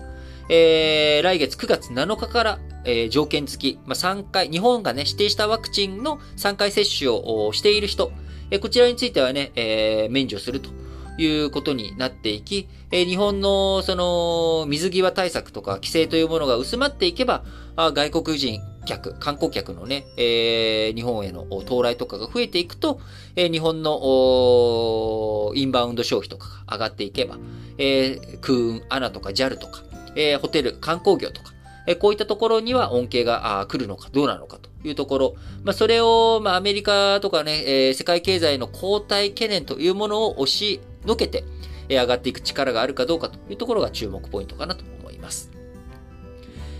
[0.49, 8.11] えー、来月9月7日から、えー、条件付き、まあ、3回、日本がね、指定したワクチンの3回接種をしている人、
[8.51, 10.69] え、こちらについてはね、えー、免除すると
[11.17, 17.43] いうことになっていき、え、日本のその水際対策とか規制というものが薄まっていけば、
[17.75, 23.01] あ外国人客、観光客のね、えー、日本への到来とかが増えていくと、
[23.35, 27.37] えー、日本のインバウンド消費とかが上がっていけば、
[27.77, 29.83] えー、空運、アナとか JAL とか、
[30.15, 31.53] え、ホテル、観光業とか、
[31.87, 34.64] え、こういったところには恩恵が来るのかどうなのかと。
[34.87, 41.43] いうところ、まあ、それを、まあ、アメリカとかね、えー、世界経済の後退懸念というものを押しのけて、
[41.89, 45.51] えー、上がっていく力があるかどうかというところが注目ポイントかなと思います。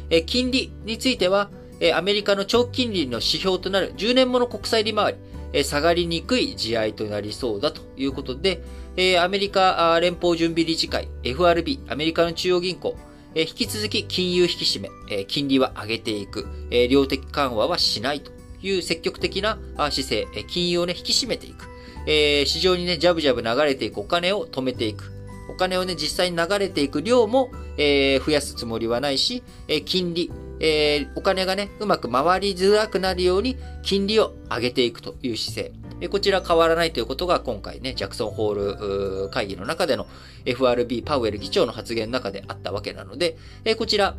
[0.10, 5.20] えー、金利については、えアメリカの長期金利の指標となる10年もの国債利回り、
[5.52, 8.62] え下がりにくい地合いとなりそうだということで、
[8.98, 12.96] えアメリカ連邦準備理事会、FRB、アメリカの中央銀行、
[13.36, 21.68] え引き続き金融引き締め、え金利は上げていく、え量的緩和はしないという積極的な姿勢、え金融をね、引き締めていく。
[22.08, 25.12] え市場にね、ジャブジャブ流れていくお金を止めていく。
[25.50, 36.08] お金をね、実際に流れていく量も、え増やすつもりはないし、え金利、えお金がね、うまく回りづらくなるように、金利を上げていくという姿勢。
[36.10, 40.08] こちら変わらないということが今回ね、ジャクソンホール会議の中での
[40.46, 44.16] FRB パウエル議長の発言の中であったわけなので、えこちら、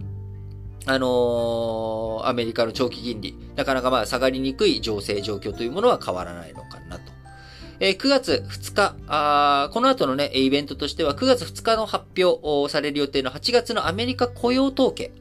[0.89, 7.13] あのー、アメリカの長期金利、なかなかまあ下がりにくい情勢状況というものは変わらないのかなと。
[7.79, 15.13] えー、9月2日あ、この後のね、イベントとしては9月2日の発表される予定の8月のアメリカ雇用統計。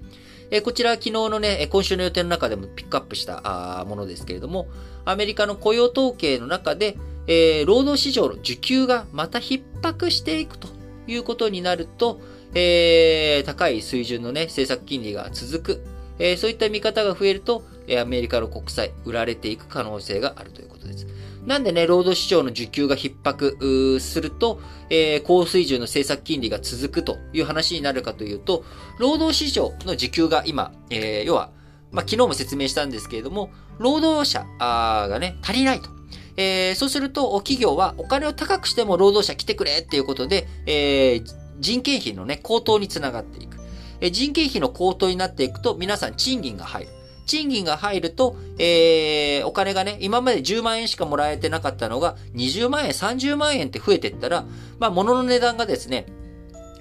[0.55, 4.67] え、こちら昨日のね、今週の予定の中でもピックアップしたものですけれども、
[5.03, 10.69] アメリカの雇用統計の中で、えー、労働市場の需給がまた逼迫していくと
[11.07, 12.21] いうことになると、
[12.53, 15.85] えー、高い水準のね、政策金利が続く、
[16.19, 17.65] えー、そういった見方が増えると、
[18.01, 21.05] アメリカの国債、売られていく可能性があるということです。
[21.45, 28.63] なんでね、労働市場の需給が逼迫すると、えー、高水準の政策金利が続くという話になるかというと、
[28.97, 31.51] 労働市場の需給が今、えー、要は、
[31.91, 35.89] まあ、昨日も説明したんですけれども、労働者がね、足りないと。
[36.37, 43.57] えー、そうすると、企業はお金を高くしても労働者来てくれっていうことで、えー、人件費のね、高騰につながっていく。
[44.01, 46.94] えー、人件費の高騰になっていくと、皆さん賃金が入る。
[47.25, 54.45] 賃金が入ると、えー、お金がね、今まで10万円しかもらえてなかったのが、20万円、30万円って増えてったら、
[54.79, 56.05] まあ、物の値段がですね、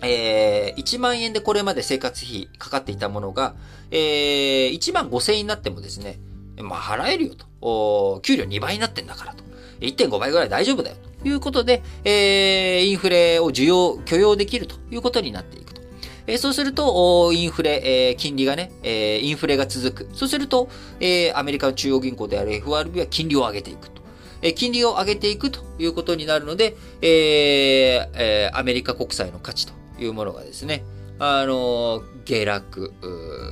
[0.02, 3.54] えー、1万円でこれまで生活費かかっていたものが、
[3.90, 6.18] えー、1万5千円になってもですね、
[6.58, 7.46] まあ、払えるよと。
[7.66, 9.42] お給料2倍になってんだからと。
[9.80, 15.80] 1.5倍ぐらい大丈夫だよということで、えー、インフレを需要、許容できるということになっていくと。
[16.26, 20.14] えー、そうすると、インフレ、えー、金利がね、えー、インフレが続く。
[20.14, 20.68] そうすると、
[21.00, 24.02] えー、アメリカの中央銀行である FRB は金利を上げていくと。
[24.42, 30.84] えー、金利を上げていくということになるので、えーえー、アメリカ国債の価値というものがですね、
[31.18, 32.92] あの、下落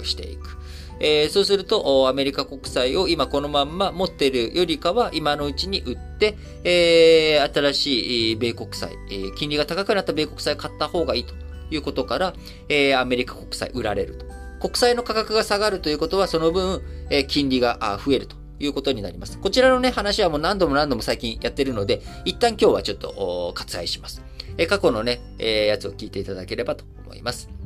[0.05, 0.59] していく。
[1.01, 11.35] えー、そうすると、アメリカ国債を今このまんま持っているよりかは、今のうちに売って、えー、新しい米国債、えー、金利が高くなった米国債買った方がいいと
[11.73, 12.35] いうことから、
[12.69, 14.27] えー、アメリカ国債売られると。
[14.61, 19.39] 国債の価格が下がるということは、その分、えー、金利が増えるということになります。
[19.39, 24.23] こちらのね、話はもう何度も何度も最近やってるので、一旦今日はちょっと割愛します。
[24.59, 27.62] え、過去のね、えー、やつを聞いていただければと思います。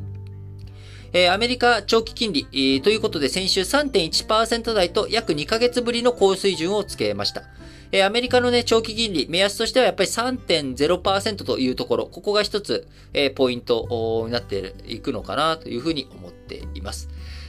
[1.13, 7.45] えー、アメリカ長期金利、えー、ということで先週3.1%台と約2ヶ月ぶりの高水準をつけました。
[7.93, 17.09] えー、アメリカのね、長期金利、目安としてはやっぱり3.0%というところ、ここが一つ、えー、ポイントになっていくのかなというふうに思っています。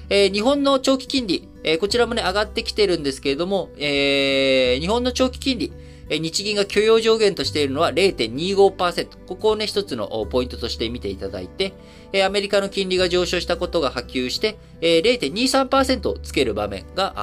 [0.09, 5.73] えー、日本の長期金利、えー、こちらもね、上がってきてるんですけれども、えー、日本の長期金利、
[6.09, 9.07] 日銀が許容上限としているのは0.25%。
[9.27, 11.73] ここをね、一つのポイントとして見ていただいて、
[12.25, 17.13] アメリカの金利が上昇したことが波及して、0.23%つける場面が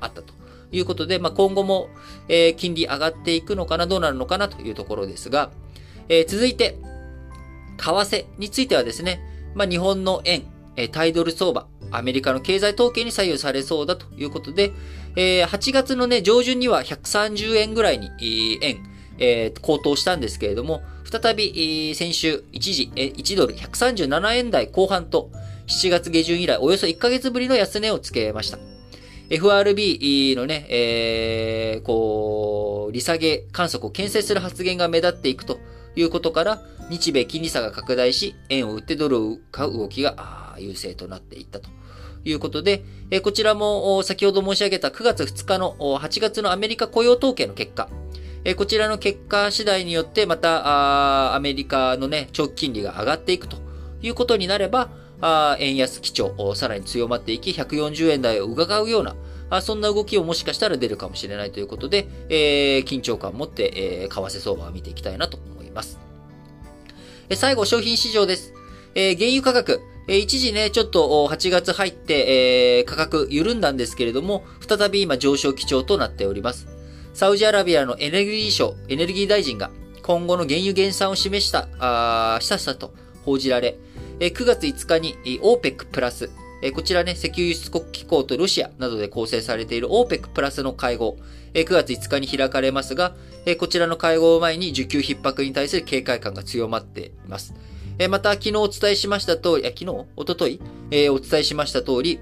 [0.00, 0.34] あったと
[0.72, 1.88] いうことで、まあ、今後も
[2.56, 5.50] 金利上がっていくのかな、どうなるのかなというところですが、
[6.28, 6.78] 続いて、
[7.78, 9.20] 為替についてはですね、
[9.54, 10.44] まあ、日本の円、
[10.92, 14.72] タイドル相場、アメリカの経済統計に左右されそうだということで、
[15.14, 18.82] え、8月のね、上旬には130円ぐらいに、円、
[19.18, 25.30] えー、高騰したんですけれども、再び、先週、一時、え、1ドル137円台後半と、
[25.66, 28.58] 7月下旬以来、およそ1ヶ月ぶりの安値をつけました。
[29.28, 35.58] FRB のね、えー、こう、利下げ観測を牽制する発言が目立っていくと
[35.96, 41.68] いうことから、日米金利差が拡大し、円を売ってドルを買う動きが優勢となっていったと
[42.24, 42.84] いうことで、
[43.22, 47.88] こちらも先ほど申し上げた9月2日の8月のアメリカ雇用統計の結果、
[48.48, 53.56] えこちらの結果次第によってまたアメリカのね、長期金利が上がっていくと
[54.00, 54.88] いうことになれば、
[55.20, 59.16] あ円安基調、さらに強まっていき、140円台を伺うような、
[59.50, 65.98] あそんな動きをもしかしたら出るかもしれないということで、えー、緊張感を持って、えー、為替相場を見ていきたいなと思います。
[67.28, 68.54] え最後、商品市場です。
[68.94, 76.75] えー、原油価格、え一時ね、ちょっと8月入って、えー、価格緩んだんですけれども、再び今上昇基調となっております。
[77.16, 79.70] サウジアラビアのエネルギー省、エネルギー大臣が
[80.02, 82.92] 今後の原油減産を示した、あしたしたと
[83.24, 83.78] 報じられ、
[84.20, 86.28] 9月5日に OPEC プラス、
[86.74, 91.16] こちらね、石油輸出国機構とロシアなどで構成されている OPEC プラスの会合、
[91.54, 93.16] 9月5日に開かれますが、
[93.58, 97.54] こちらの会合を前に需給逼迫に対する警戒感が強まっています。
[98.10, 99.86] また、昨日お伝えしました通り、昨日？
[100.16, 100.60] おととい、
[100.90, 102.20] お伝えしました通り、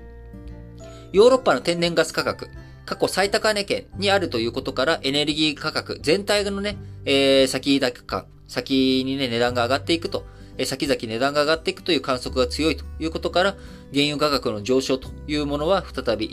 [1.11, 2.49] ヨーロッパの天然ガス価格、
[2.87, 10.27] 過去最高値圏にあるということから、エネルギー価格全体のね、えー、先高感、先にね、値段が上がっていくと、
[10.59, 13.57] えー、先々値段が上がっていくという観測が強いということから、
[13.93, 16.27] 原油価格の上昇というものは再び、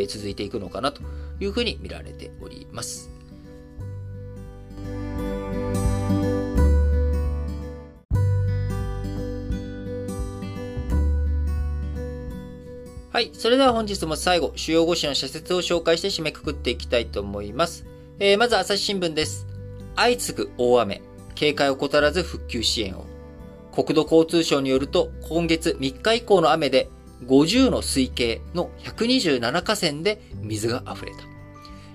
[0.00, 1.02] えー、続いていくのかなと
[1.40, 3.10] いうふうに見られております。
[13.14, 13.30] はい。
[13.32, 17.86] それでは本日も最後、主要5紙の社説を紹介して締めくくっていきたいと思います。
[18.18, 19.46] えー、まず朝日新聞です。
[19.94, 21.00] 相次ぐ大雨、
[21.36, 23.06] 警戒を怠らず復旧支援を。
[23.70, 26.88] 国土交通省によると、今月3日以降の雨で、
[27.26, 31.18] 50の水系の127河川で水が溢れた。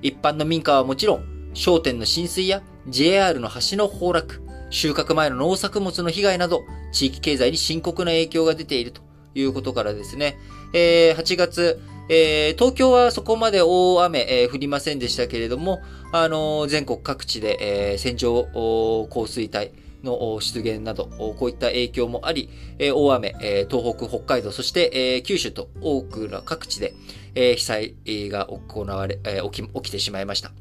[0.01, 6.61] 一般の民家はもちろん、商店の浸水や JR の橋の崩落、収穫前の農作物の被害など、
[6.93, 9.01] 地域経済に深刻な影響が出ていると
[9.36, 10.38] いうことからですね、
[10.74, 19.72] えー、8月、えー、東京はそこまで大雨、えー、降りませんでしたけれども、あのー、全国各地で、えー、線状降水帯
[20.03, 21.05] の出現など、
[21.38, 22.49] こういった影響もあり、
[22.80, 26.93] えー、大雨、えー、東北、北海道、そして、えー、九州と多くの各地で、
[27.36, 27.95] えー、被災
[28.30, 30.51] が行われ、えー、起き、起きてしまいました。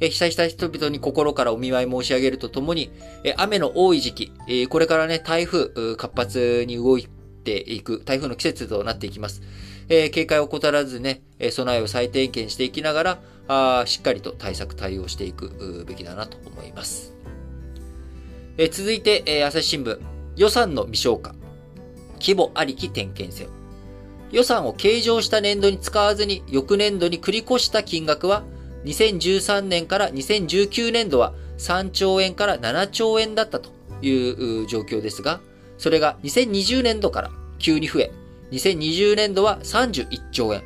[0.00, 2.90] 被災した人々に心からお見舞い申し上げるとともに、
[3.36, 4.32] 雨の多い時期、
[4.68, 7.06] これからね、台風、活発に動い
[7.42, 9.42] ていく台風の季節となっていきます。
[9.88, 13.18] えー、警戒を怠らずね、備えを再点検していきながら、
[13.48, 17.12] あしっかりと対策対応していくべきだなと思います。
[18.56, 19.98] えー、続いて、えー、朝日新聞、
[20.36, 21.34] 予算の未消化。
[22.20, 23.50] 規模ありき点検せよ。
[24.30, 28.44] 予算を計上した年度に使わずに翌年度に繰り越した金額は、
[28.84, 33.70] 2013年から2019年度は3兆円から7兆円だったと
[34.00, 35.40] いう状況ですが、
[35.82, 38.12] それが2020年度から急に増え、
[38.52, 40.62] 2020年度は31兆円、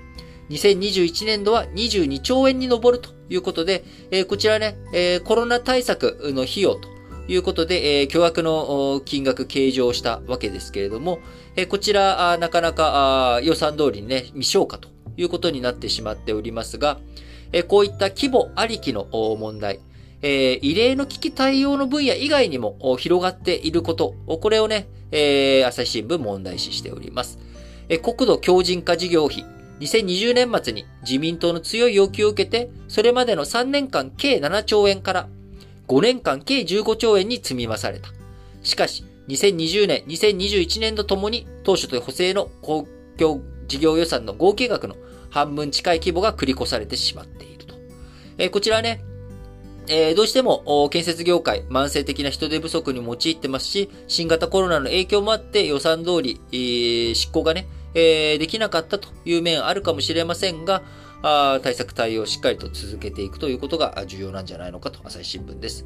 [0.50, 6.90] 2021年度は22兆円に上るということで、えー、こちらね、えー、コロナ対策の費用と
[7.28, 11.20] いうことで、えー、巨額の金額計上したわけですけれども、
[11.56, 16.98] えー、こちら、なかなか予算通りにね、未消化ということになってしまっておりますが、
[17.52, 19.06] えー、こういった規模ありきの
[19.38, 19.80] 問題、
[20.22, 27.38] えー、異例の危機対応の分野以外にも広がっていること、これをね、えー、朝日新聞問題視しております。
[27.88, 29.44] えー、国土強靭化事業費、
[29.80, 35.28] 2020年末に自民党の強い要求を受けて、それまでの3年間計7兆円から
[35.88, 38.08] 5年間計15兆円に積み増された。
[38.62, 42.88] しかし、2020年、2021年度ともに当初と補正の公
[43.18, 44.96] 共事業予算の合計額の
[45.30, 47.74] 半分近い規模が繰り越されてしまっていると。
[48.38, 49.02] えー、こちらね、
[49.89, 60.82] え、どうしても建設業界、慢性的な人手不足に陥ってますし、新型コロナの影響もあって予算通り、え、執行がね、え、できなかったという面あるかもしれませんが、
[61.22, 65.84] あ対策対応をしっかりと続けていくということが重要なんじゃないのかと、朝日新聞です。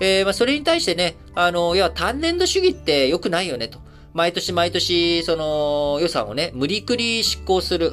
[0.00, 3.78] えー、まあ、それに対してね、あの、いや、単年度主義って良くないよねと。
[4.14, 7.90] 毎年毎年、その予算をね、無理くり執行する、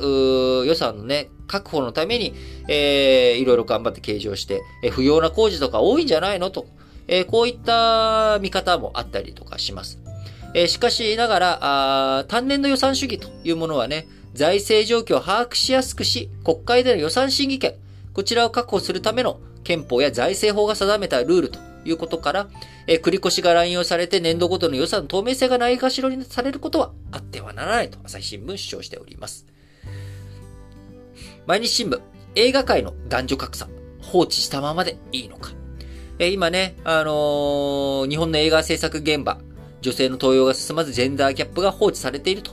[0.65, 2.33] 予算のね、確保のために、
[2.67, 6.67] えー、いろいろ頑張って計上して、えー、不要な工事とか多いんじゃないのと、
[7.07, 9.99] えー、こういった見方もあったりとかします。
[10.53, 17.75] えー、しかしながら、あ単年度予算主義というものはね、財政状況を把握しやすくし、国会での予算審議権、
[18.13, 22.49] こちらを確保するための憲法や財政法が定めたルールということから、
[22.87, 29.45] えー、繰越しが乱用されて年度ごとの予算の透明性がないがしろにされることはあってはならないと朝日新聞主張しております。
[31.45, 31.99] 毎日新聞、
[32.35, 33.67] 映画界の男女格差、
[34.01, 35.51] 放置したままでいいのか。
[36.19, 39.39] え、今ね、あのー、日本の映画制作現場、
[39.81, 42.51] 女性の登用が進まずジェンダーギャップが放置されていると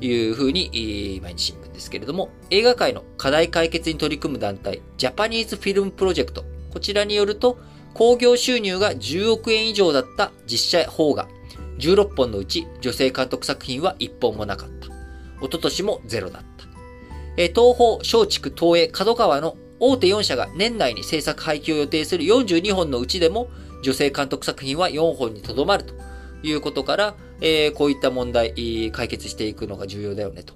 [0.00, 7.58] いうふうに、毎日新聞ですけれども、映画界の課題解決に取り組む団体、ジャパニーズフィルムプロジェクト、こちらによると、
[7.94, 11.28] 興行収入が10億円以上だった実写邦画
[11.78, 14.86] 16本のうち女性監督作品は1本もなかった。
[15.44, 16.64] 一昨年もゼロだった。
[17.36, 23.48] え東方、松竹、東映、角川の大手4社が年内に制作配給を予定する42本のうちでも
[23.82, 25.94] 女性監督作品は4本にとどまると
[26.42, 28.54] いうことから、えー、こういった問題、
[28.92, 30.54] 解決していくのが重要だよねと。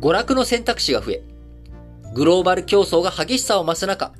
[0.00, 1.22] 娯楽の選択肢が増え、
[2.14, 4.12] グローバル競争が激しさを増す中、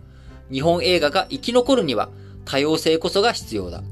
[0.50, 2.10] 日本映画が生き残るには
[2.48, 3.82] 多様性こそが必要だ。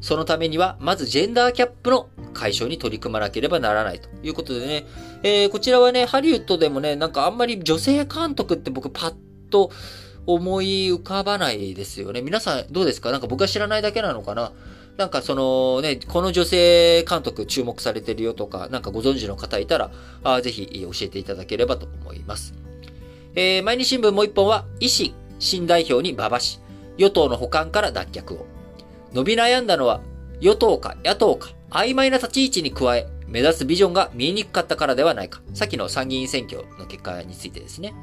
[0.00, 4.86] そのためには、まずジェンダーキャップの解消に取り組まなければならないということでね、
[5.22, 9.14] えー、こちらはね、ハリウッドでもね、なんかあんまり女性監督って僕パッ
[9.50, 9.72] と
[10.26, 12.22] 思い浮かばないですよね。
[12.22, 13.10] 皆さんどうですか？
[13.10, 14.52] なんか僕は知らないだけなのかな？
[14.96, 19.90] なんかそのね、この女性監督注目されてるよとか、なんかご存知の方いたら、
[20.22, 22.54] あぜひ教えていただければと思います。
[23.34, 26.60] えー、毎日新聞もう一本は、維新、新代表に馬場氏、
[26.96, 28.46] 与党の補完から脱却を。
[29.12, 30.00] 伸び悩んだのは、
[30.40, 35.40] 与党か野党か、曖昧な立ち位置に加え、目指すビジョンが見えにくかったからではないか。
[35.54, 37.94] さっきの参議院選挙の結果についてですね。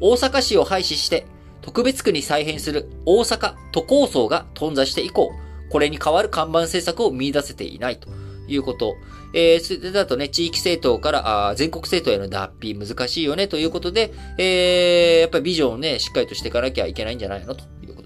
[0.00, 1.26] 大阪市を廃止して、
[1.62, 5.32] 特別区に再編する大阪都構想が頓挫して以降、
[5.70, 8.08] これに代わる看板政策を見出せていないと
[8.46, 8.94] いうこと。
[9.32, 17.64] えー、それだとね、地域政党からあ全国政党への脱皮難しいよねということで、えー、やっぱりビジョンをね、しっかりとしていかなきゃいけないんじゃないのと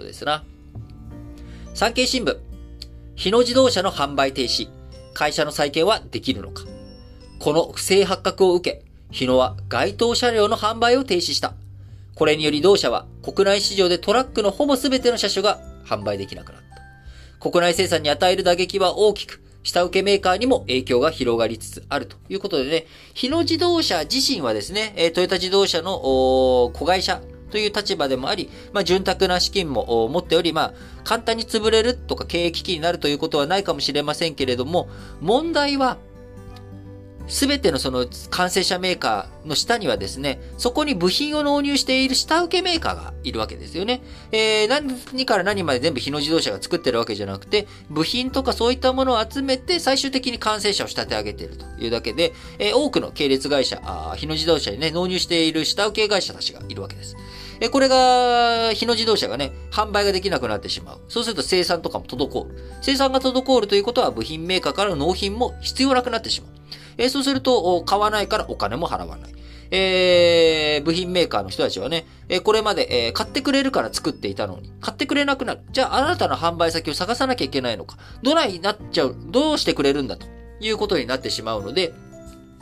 [0.08, 0.42] ですな。
[1.74, 2.36] 産経新聞。
[3.14, 4.68] 日野自動車の販売停止。
[5.14, 6.64] 会社の再建はできるのか。
[7.38, 11.54] この不正発覚を受け、日野は該当車両の販売を停止した。
[12.14, 16.62] これにより同社は国内市場でトラックのほぼ全ての車種が販売できなくなっ
[17.40, 17.50] た。
[17.50, 27.20] 国内生産に与える打撃は大きく、下請けメーカーにも影響が広がりつつあるということでね、日野自動車自身はですね、トヨタ自動車の子会社
[27.50, 30.74] という立場でもあり、まあ、潤沢な資金も持っており、まあ、
[31.04, 34.88] 簡単に潰れるとか経営危機になるということはないかもしれませんけれども、
[35.20, 35.98] 問題は、
[37.28, 44.02] すべてのその完成車メーカーの下にはですね、そこに部品を納入している下請けメーカーがいるわけですよね。
[44.32, 44.68] えー、
[45.12, 57.16] 何から何まで全部日野自動車が作ってるわけじゃなくて、部品とかそういったものを集めて最終的に完成車を仕立て上げているというだけで、えー、多くの系列会社、あ日野自動車にね、納入している下請け会社たちがいるわけです。
[57.60, 61.00] え、これが、日野自動車がね、販売ができなくなってしまう。
[61.08, 62.54] そうすると生産とかも滞る。
[62.80, 66.50] 生産が滞るということは部品メーカーからの納品も必要なくなってしまう。
[66.98, 69.32] えそうすると、買わないからお金も払わない。
[69.70, 75.60] えー、部品メーカーの人たちはね、えこれまで、えー、買ってくれるから作っていたのに、買ってくれなくなる。
[75.70, 77.98] じゃあ、新たな販売先を探さなきゃいけないのか。
[78.22, 80.26] どないになっちゃう、どうしてくれるんだと
[80.60, 81.92] いうことになってしまうので、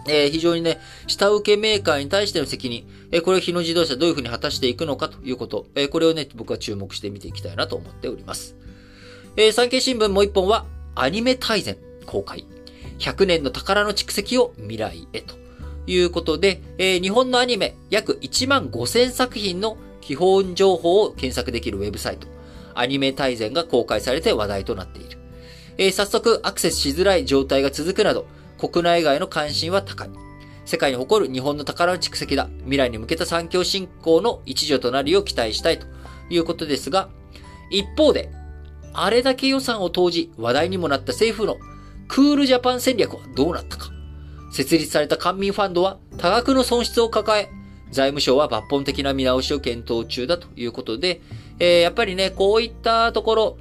[0.09, 8.57] えー、非常にね、下請けメーカーに対しての責任、えー、これを日野自動車どういうふうに果たしていくのかということ、えー、これをね、僕は注目して見ていきたいなと思っております。
[9.37, 11.77] えー、産経新聞もう一本は、アニメ大全
[12.07, 12.56] 公開。
[12.99, 15.35] 100年の宝の蓄積を未来へと
[15.87, 22.29] いうことで、えー、日本のアニメ約1万5000作品の基本情報を検索できるウェブサイト、
[22.75, 25.19] アニメ大全が公開されて話題となっている。
[25.79, 28.27] えー、早速アクセスしづらい状態が続くなど、
[28.59, 30.11] 国内外の関心は高い。
[30.65, 32.49] 世界に誇る日本の宝の蓄積だ。
[32.61, 35.87] 未来に向けた産業振興の一助となるよう期待したいと
[36.29, 37.09] いうことですが、
[37.71, 38.31] 一方で、
[38.93, 41.59] あれだけ予算を投じ話題にもなった政府の
[42.09, 43.91] クールジャパン戦略はどうなったか。
[44.53, 47.51] 設立された官民ファンドは多額の損失を抱え、
[47.91, 51.21] 財務省は抜本的な見直しを検討中だということで、
[51.59, 53.59] えー、やっぱりね、こういったところ、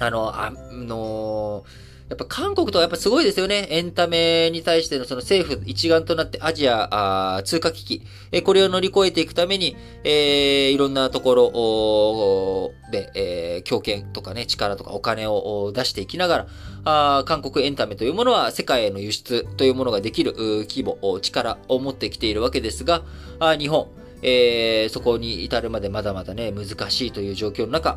[0.00, 1.64] あの、あの
[2.12, 3.66] やっぱ韓国とはやっぱすごいですよね。
[3.70, 8.02] エンタメに対してのその政府一丸となってアジア通貨危機、
[8.32, 16.46] えこれを乗り越えていくために、えー、いろんなところで、えー、強権とかね、力とかお金を出していきながら、
[16.84, 23.04] あ韓国エンタメというものは世界への輸出というものができる規模、力を持ってきているわけですが、
[23.38, 23.88] あ日本、
[24.20, 27.96] えー、そこに至るまでまだまだね、難しいという状況の中、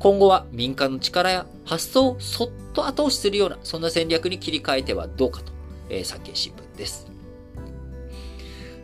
[0.00, 5.52] 今後は民間の力や発想をそっと後押しするような、そんな戦略に切り替えてはどうかと、
[5.90, 7.06] えー、産経新聞です。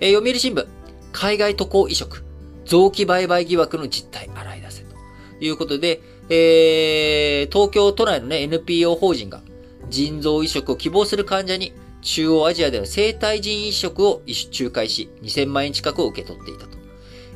[0.01, 0.67] えー、読売新聞、
[1.13, 2.23] 海外渡航移植、
[2.67, 4.95] 臓器売買疑惑の実態洗い出せと
[5.41, 9.41] いうことで、えー、東京都内のね、NPO 法人が
[9.89, 16.77] 腎臓移植を希望する患者に中央アジアでの生体腎移植を仲介し、2000万円近くを受け取っていたと。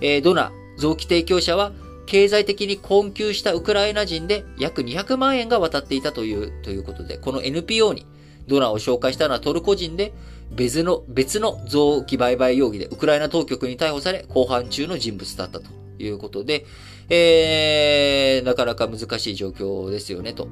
[0.02, 1.72] えー、ドナー、臓器提供者は
[2.10, 8.04] 経済的に困窮したウクライナ人で約200万円が渡っていたという、ということで、この NPO に
[8.48, 10.12] ドナーを紹介したのはトルコ人で、
[10.50, 16.66] 別の、別の臓器売買容疑でウクライナ当局に逮捕され、公判中の人物だったということで、
[17.10, 20.48] えー、なかなか難しい状況ですよね、と。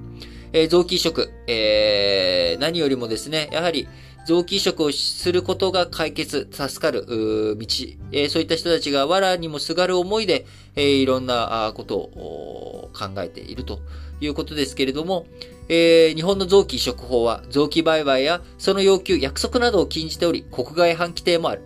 [0.53, 3.89] えー、臓器移植、えー、何よりもですね、やはり、
[4.29, 7.67] 臓器移植をすることが解決、助かる、道、
[8.13, 10.45] えー、そういった人たちが藁にもすがる思いで、
[10.77, 13.81] えー、いろんなことを考えていると
[14.21, 15.27] いうことですけれども、
[15.71, 21.63] えー、日本の臓器移植法は臓器売買やその要求、約束などを禁じており、国外反規定もある。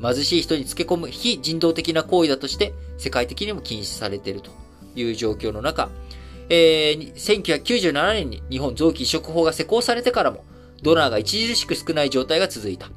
[0.00, 4.52] 貧しい人につけ込む非人道的な行為だとして、世界的にも禁止されていると
[4.94, 5.90] いう状況の中、
[6.48, 10.44] えー、1997年に日本臓器移植法が施行されてからも、
[10.84, 12.90] ドナーが著しく少ない状態が続いた。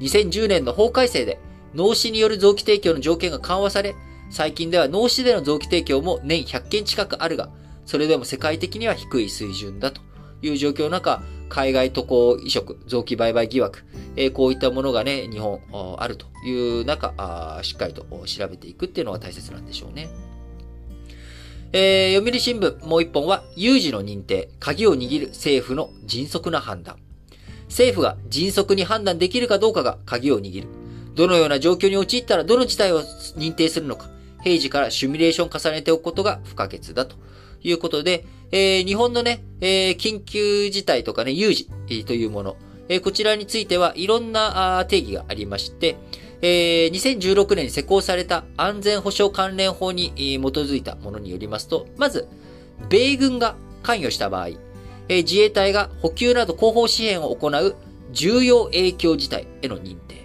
[0.00, 1.38] 2010年の法改正で、
[1.74, 3.94] 脳死による臓器提供の条件が緩和され、
[4.30, 7.48] 最近では脳死での臓器提供も年100件近くあるが、
[7.86, 10.00] それでも世界的には低い水準だと
[10.42, 13.84] いう状況の中、海外渡航移植、臓器売買疑惑、
[14.16, 15.60] え、こういったものがね、日本
[15.98, 20.08] あるという中あ、しっかりと調べていくっていうのが大切なんでしょうね。
[21.72, 26.96] えー、読売新聞もう一本は、有事の認定、鍵を握る政府の迅速な判断。
[27.70, 30.68] 政府が迅速に判断できるかどうかが鍵を握る。
[31.14, 33.00] どのような状況に陥ったらどの事態を
[33.36, 34.10] 認定するのか、
[34.42, 37.16] 平時からシミュレーション重ねておくことが不可欠だと。
[37.62, 41.68] いうことで、えー、日本のね、えー、緊急事態とかね、有事
[42.06, 42.56] というもの、
[42.88, 45.96] えー、こちらについてはいろんな定義がありまして、
[46.42, 52.28] えー、2016年に施行された安全保障関連法に基づいたものによりますと、まず、
[52.88, 54.50] 米軍が関与した場合、
[55.10, 57.74] え、自衛隊が補給など後方支援を行う
[58.12, 60.24] 重要影響事態への認定。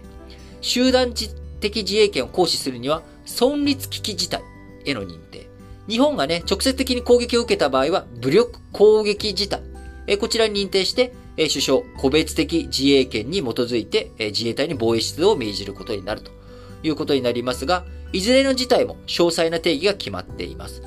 [0.62, 1.12] 集団
[1.60, 4.44] 的自衛権を行使するには、存立危機事態
[4.86, 5.50] への認定。
[5.90, 9.62] 日本がね、直接的に攻撃を受けた場合は、武力攻撃事態。
[10.06, 16.30] えこちらに認定して、え首相、個別的自衛権に基づいて、え自衛隊に防衛出動を命じることになると
[16.84, 20.84] いうことになりますが、いずれの事態も詳細な定義が決まっています。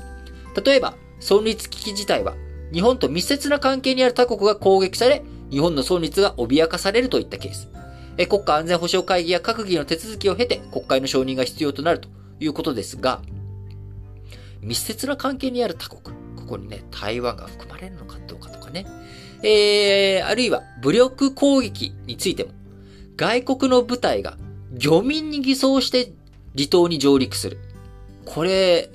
[0.63, 2.35] 例えば、存立危機事態は、
[2.73, 7.69] 日本と密接な関係にある他国が攻撃され、日本の存立が脅かされるといったケース。
[8.17, 12.09] え国家安全保障会議や閣議の手続きを経て国会の承認が必要となると
[12.39, 13.21] いうことですが、
[14.61, 18.85] 密接な関係にある他国、ここにね、台湾が含まれるのかどうかとかね、
[19.41, 22.51] えー、あるいは武力攻撃についても、
[23.15, 24.37] 外国の部隊が
[24.73, 26.11] 漁民に偽装して
[26.57, 27.57] 離島に上陸する。
[28.25, 28.89] これ、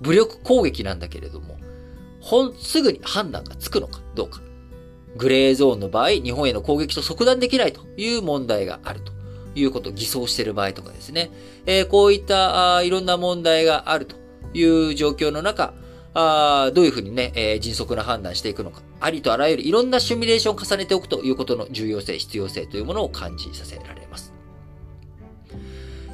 [0.00, 1.59] 武力攻撃なんだけれども、
[2.20, 4.40] ほん、すぐに判断がつくのかどうか。
[5.16, 9.12] グレーゾーンの場合、日本への攻撃と即断できないという問題があると
[9.54, 11.30] いうこと、偽装している場合とかですね。
[11.66, 14.16] えー、こういったあいろんな問題があると
[14.54, 15.74] いう状況の中、
[16.12, 18.82] あどういうふうにね、えー、迅速な判断していくのか。
[19.00, 24.32] ありとあらゆるいろんなシミュレーションを重ねておくということの重要性、必要性というものを感じさせられます。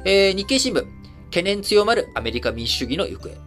[0.05, 0.85] えー、日経新聞、
[1.25, 3.46] 懸念強まるアメリカ民主主義の行方。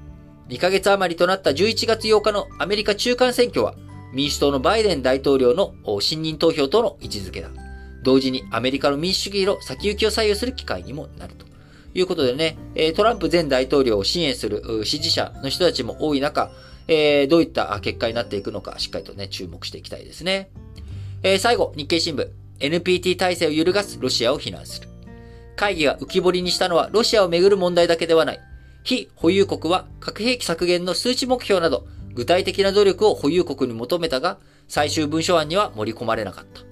[0.50, 3.74] 2ヶ月余りとなった11月8日のアメリカ中間選挙は、
[4.12, 7.50] 民主党のバイデン大統領の信任投票との位置づけだ。
[8.02, 11.46] 同時にアメリカの民主主義の先行きを左右する機会にもなると。
[11.94, 12.56] いうことでね、
[12.96, 16.50] トランプ前大統領を支援する支持者の人たちも多い中、
[16.88, 20.50] えどういった結果になっていくのか、しっかりとね、注目していきたいですね。
[21.22, 22.28] え最後、日経新聞。
[22.58, 24.88] NPT 体制を揺るがすロシアを非難する。
[25.56, 28.49] 会議が浮き彫りにしたのはロシアをめぐる問題だけではない。
[28.90, 36.62] 非保有国は核兵器削減の数値目標など、具体的な努力を保有国に求めたが、最終文書案には盛り込まれなかった。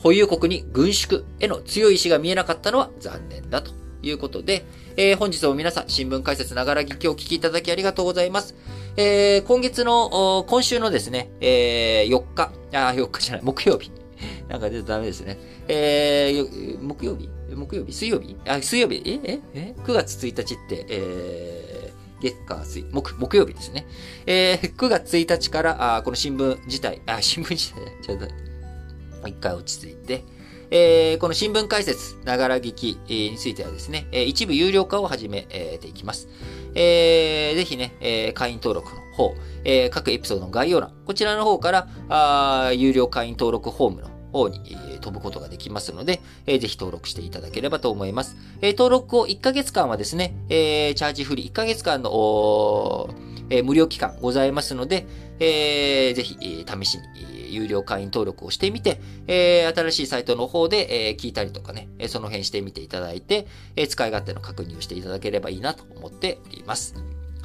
[0.00, 3.70] 保有国に軍縮への強い意志が見えなかったのは残念だと
[4.02, 4.64] いうことで、
[4.96, 8.56] えー、本日も皆さん、新聞解説ながら聞きをお聞きいただきありがとうございます。
[8.96, 13.92] えー、今月の、今週のですね、えー、4日、あ、4日じゃない、木曜日。
[14.50, 15.38] なんか出るとダメですね。
[15.68, 17.28] えー、木曜日？
[17.54, 17.92] 木曜日？
[17.92, 18.36] 水曜日？
[18.46, 19.02] あ、水曜日？
[19.04, 23.86] えええ ?9 月1日って、えー、月火水、木、木曜日ですね。
[24.26, 30.24] えー、9月1日から、あこの新聞自体、あ、新聞自体、ちょっと、一回落ち着いて、
[30.70, 36.28] えー、この新聞解説、ながら聞きについてはですね、一部有料化を始めていきます。
[36.74, 39.34] えー、ぜひね、え会員登録の方、
[39.64, 48.36] えー、各エピソードの概要欄、こちらの方から、あ有料会員登録フォームの方に、飛ぶことができますので、えー、ぜひ登録していただければと思います。
[48.62, 53.14] え、登録を1ヶ月間はですね、え、チャージフリー1ヶ月間の、
[53.50, 55.06] え、無料期間ございますので、
[55.40, 66.94] えー、ぜひ、試しに、有料会員登録をしてみて、え、新しいサイトの方で、え、聞いたりとかね、その辺してみていただいて、え、使い勝手の確認をしていただければいいなと思っております。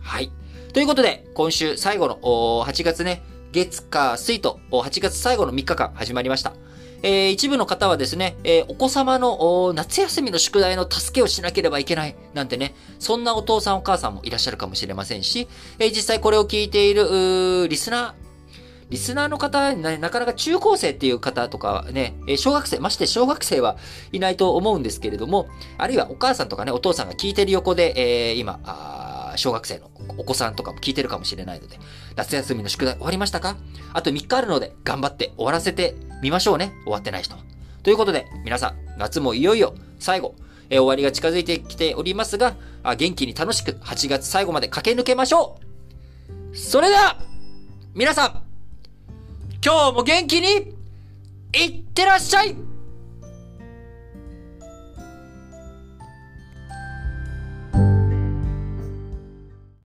[0.02, 0.30] はい。
[0.74, 2.18] ということで、今週最後の
[2.66, 6.54] 8月ね、月火水と8月最後の3日間始まりました。
[7.06, 15.48] えー、一部の方はですね、えー、お子様の夏休みの宿題の助けをしなければいけないなんてね、そんなお父さんお母さんもいらっしゃるかもしれませんし、
[15.78, 18.25] えー、実際これを聞いているリスナー、
[18.90, 23.78] リスナーの方、なかなか中高生っていう方とかね、小学生、まして小学生は
[24.12, 27.94] いないと思うんですけれども、あるいはお母さんとかね、お父さんが聞いてる横で、
[28.30, 31.80] えー、今、小学生のお子さんとかも聞いてるかもしれないので、
[32.16, 33.58] 夏休みの宿題終わりましたか？
[33.94, 36.74] あと3日あるので、頑張って終わらせてみましょうね。
[36.84, 37.36] 終わってない人。
[37.82, 40.36] ということで、皆さん、夏もいよいよ最後、
[40.70, 45.60] えー、終わりが近づいてきておりますが、あ元気に楽しく8月最後まで駆け抜けましょ
[46.54, 47.18] うそれでは
[47.96, 48.45] 皆さん、
[49.66, 50.76] 今日も元気に、
[51.56, 52.56] いってらっしゃい。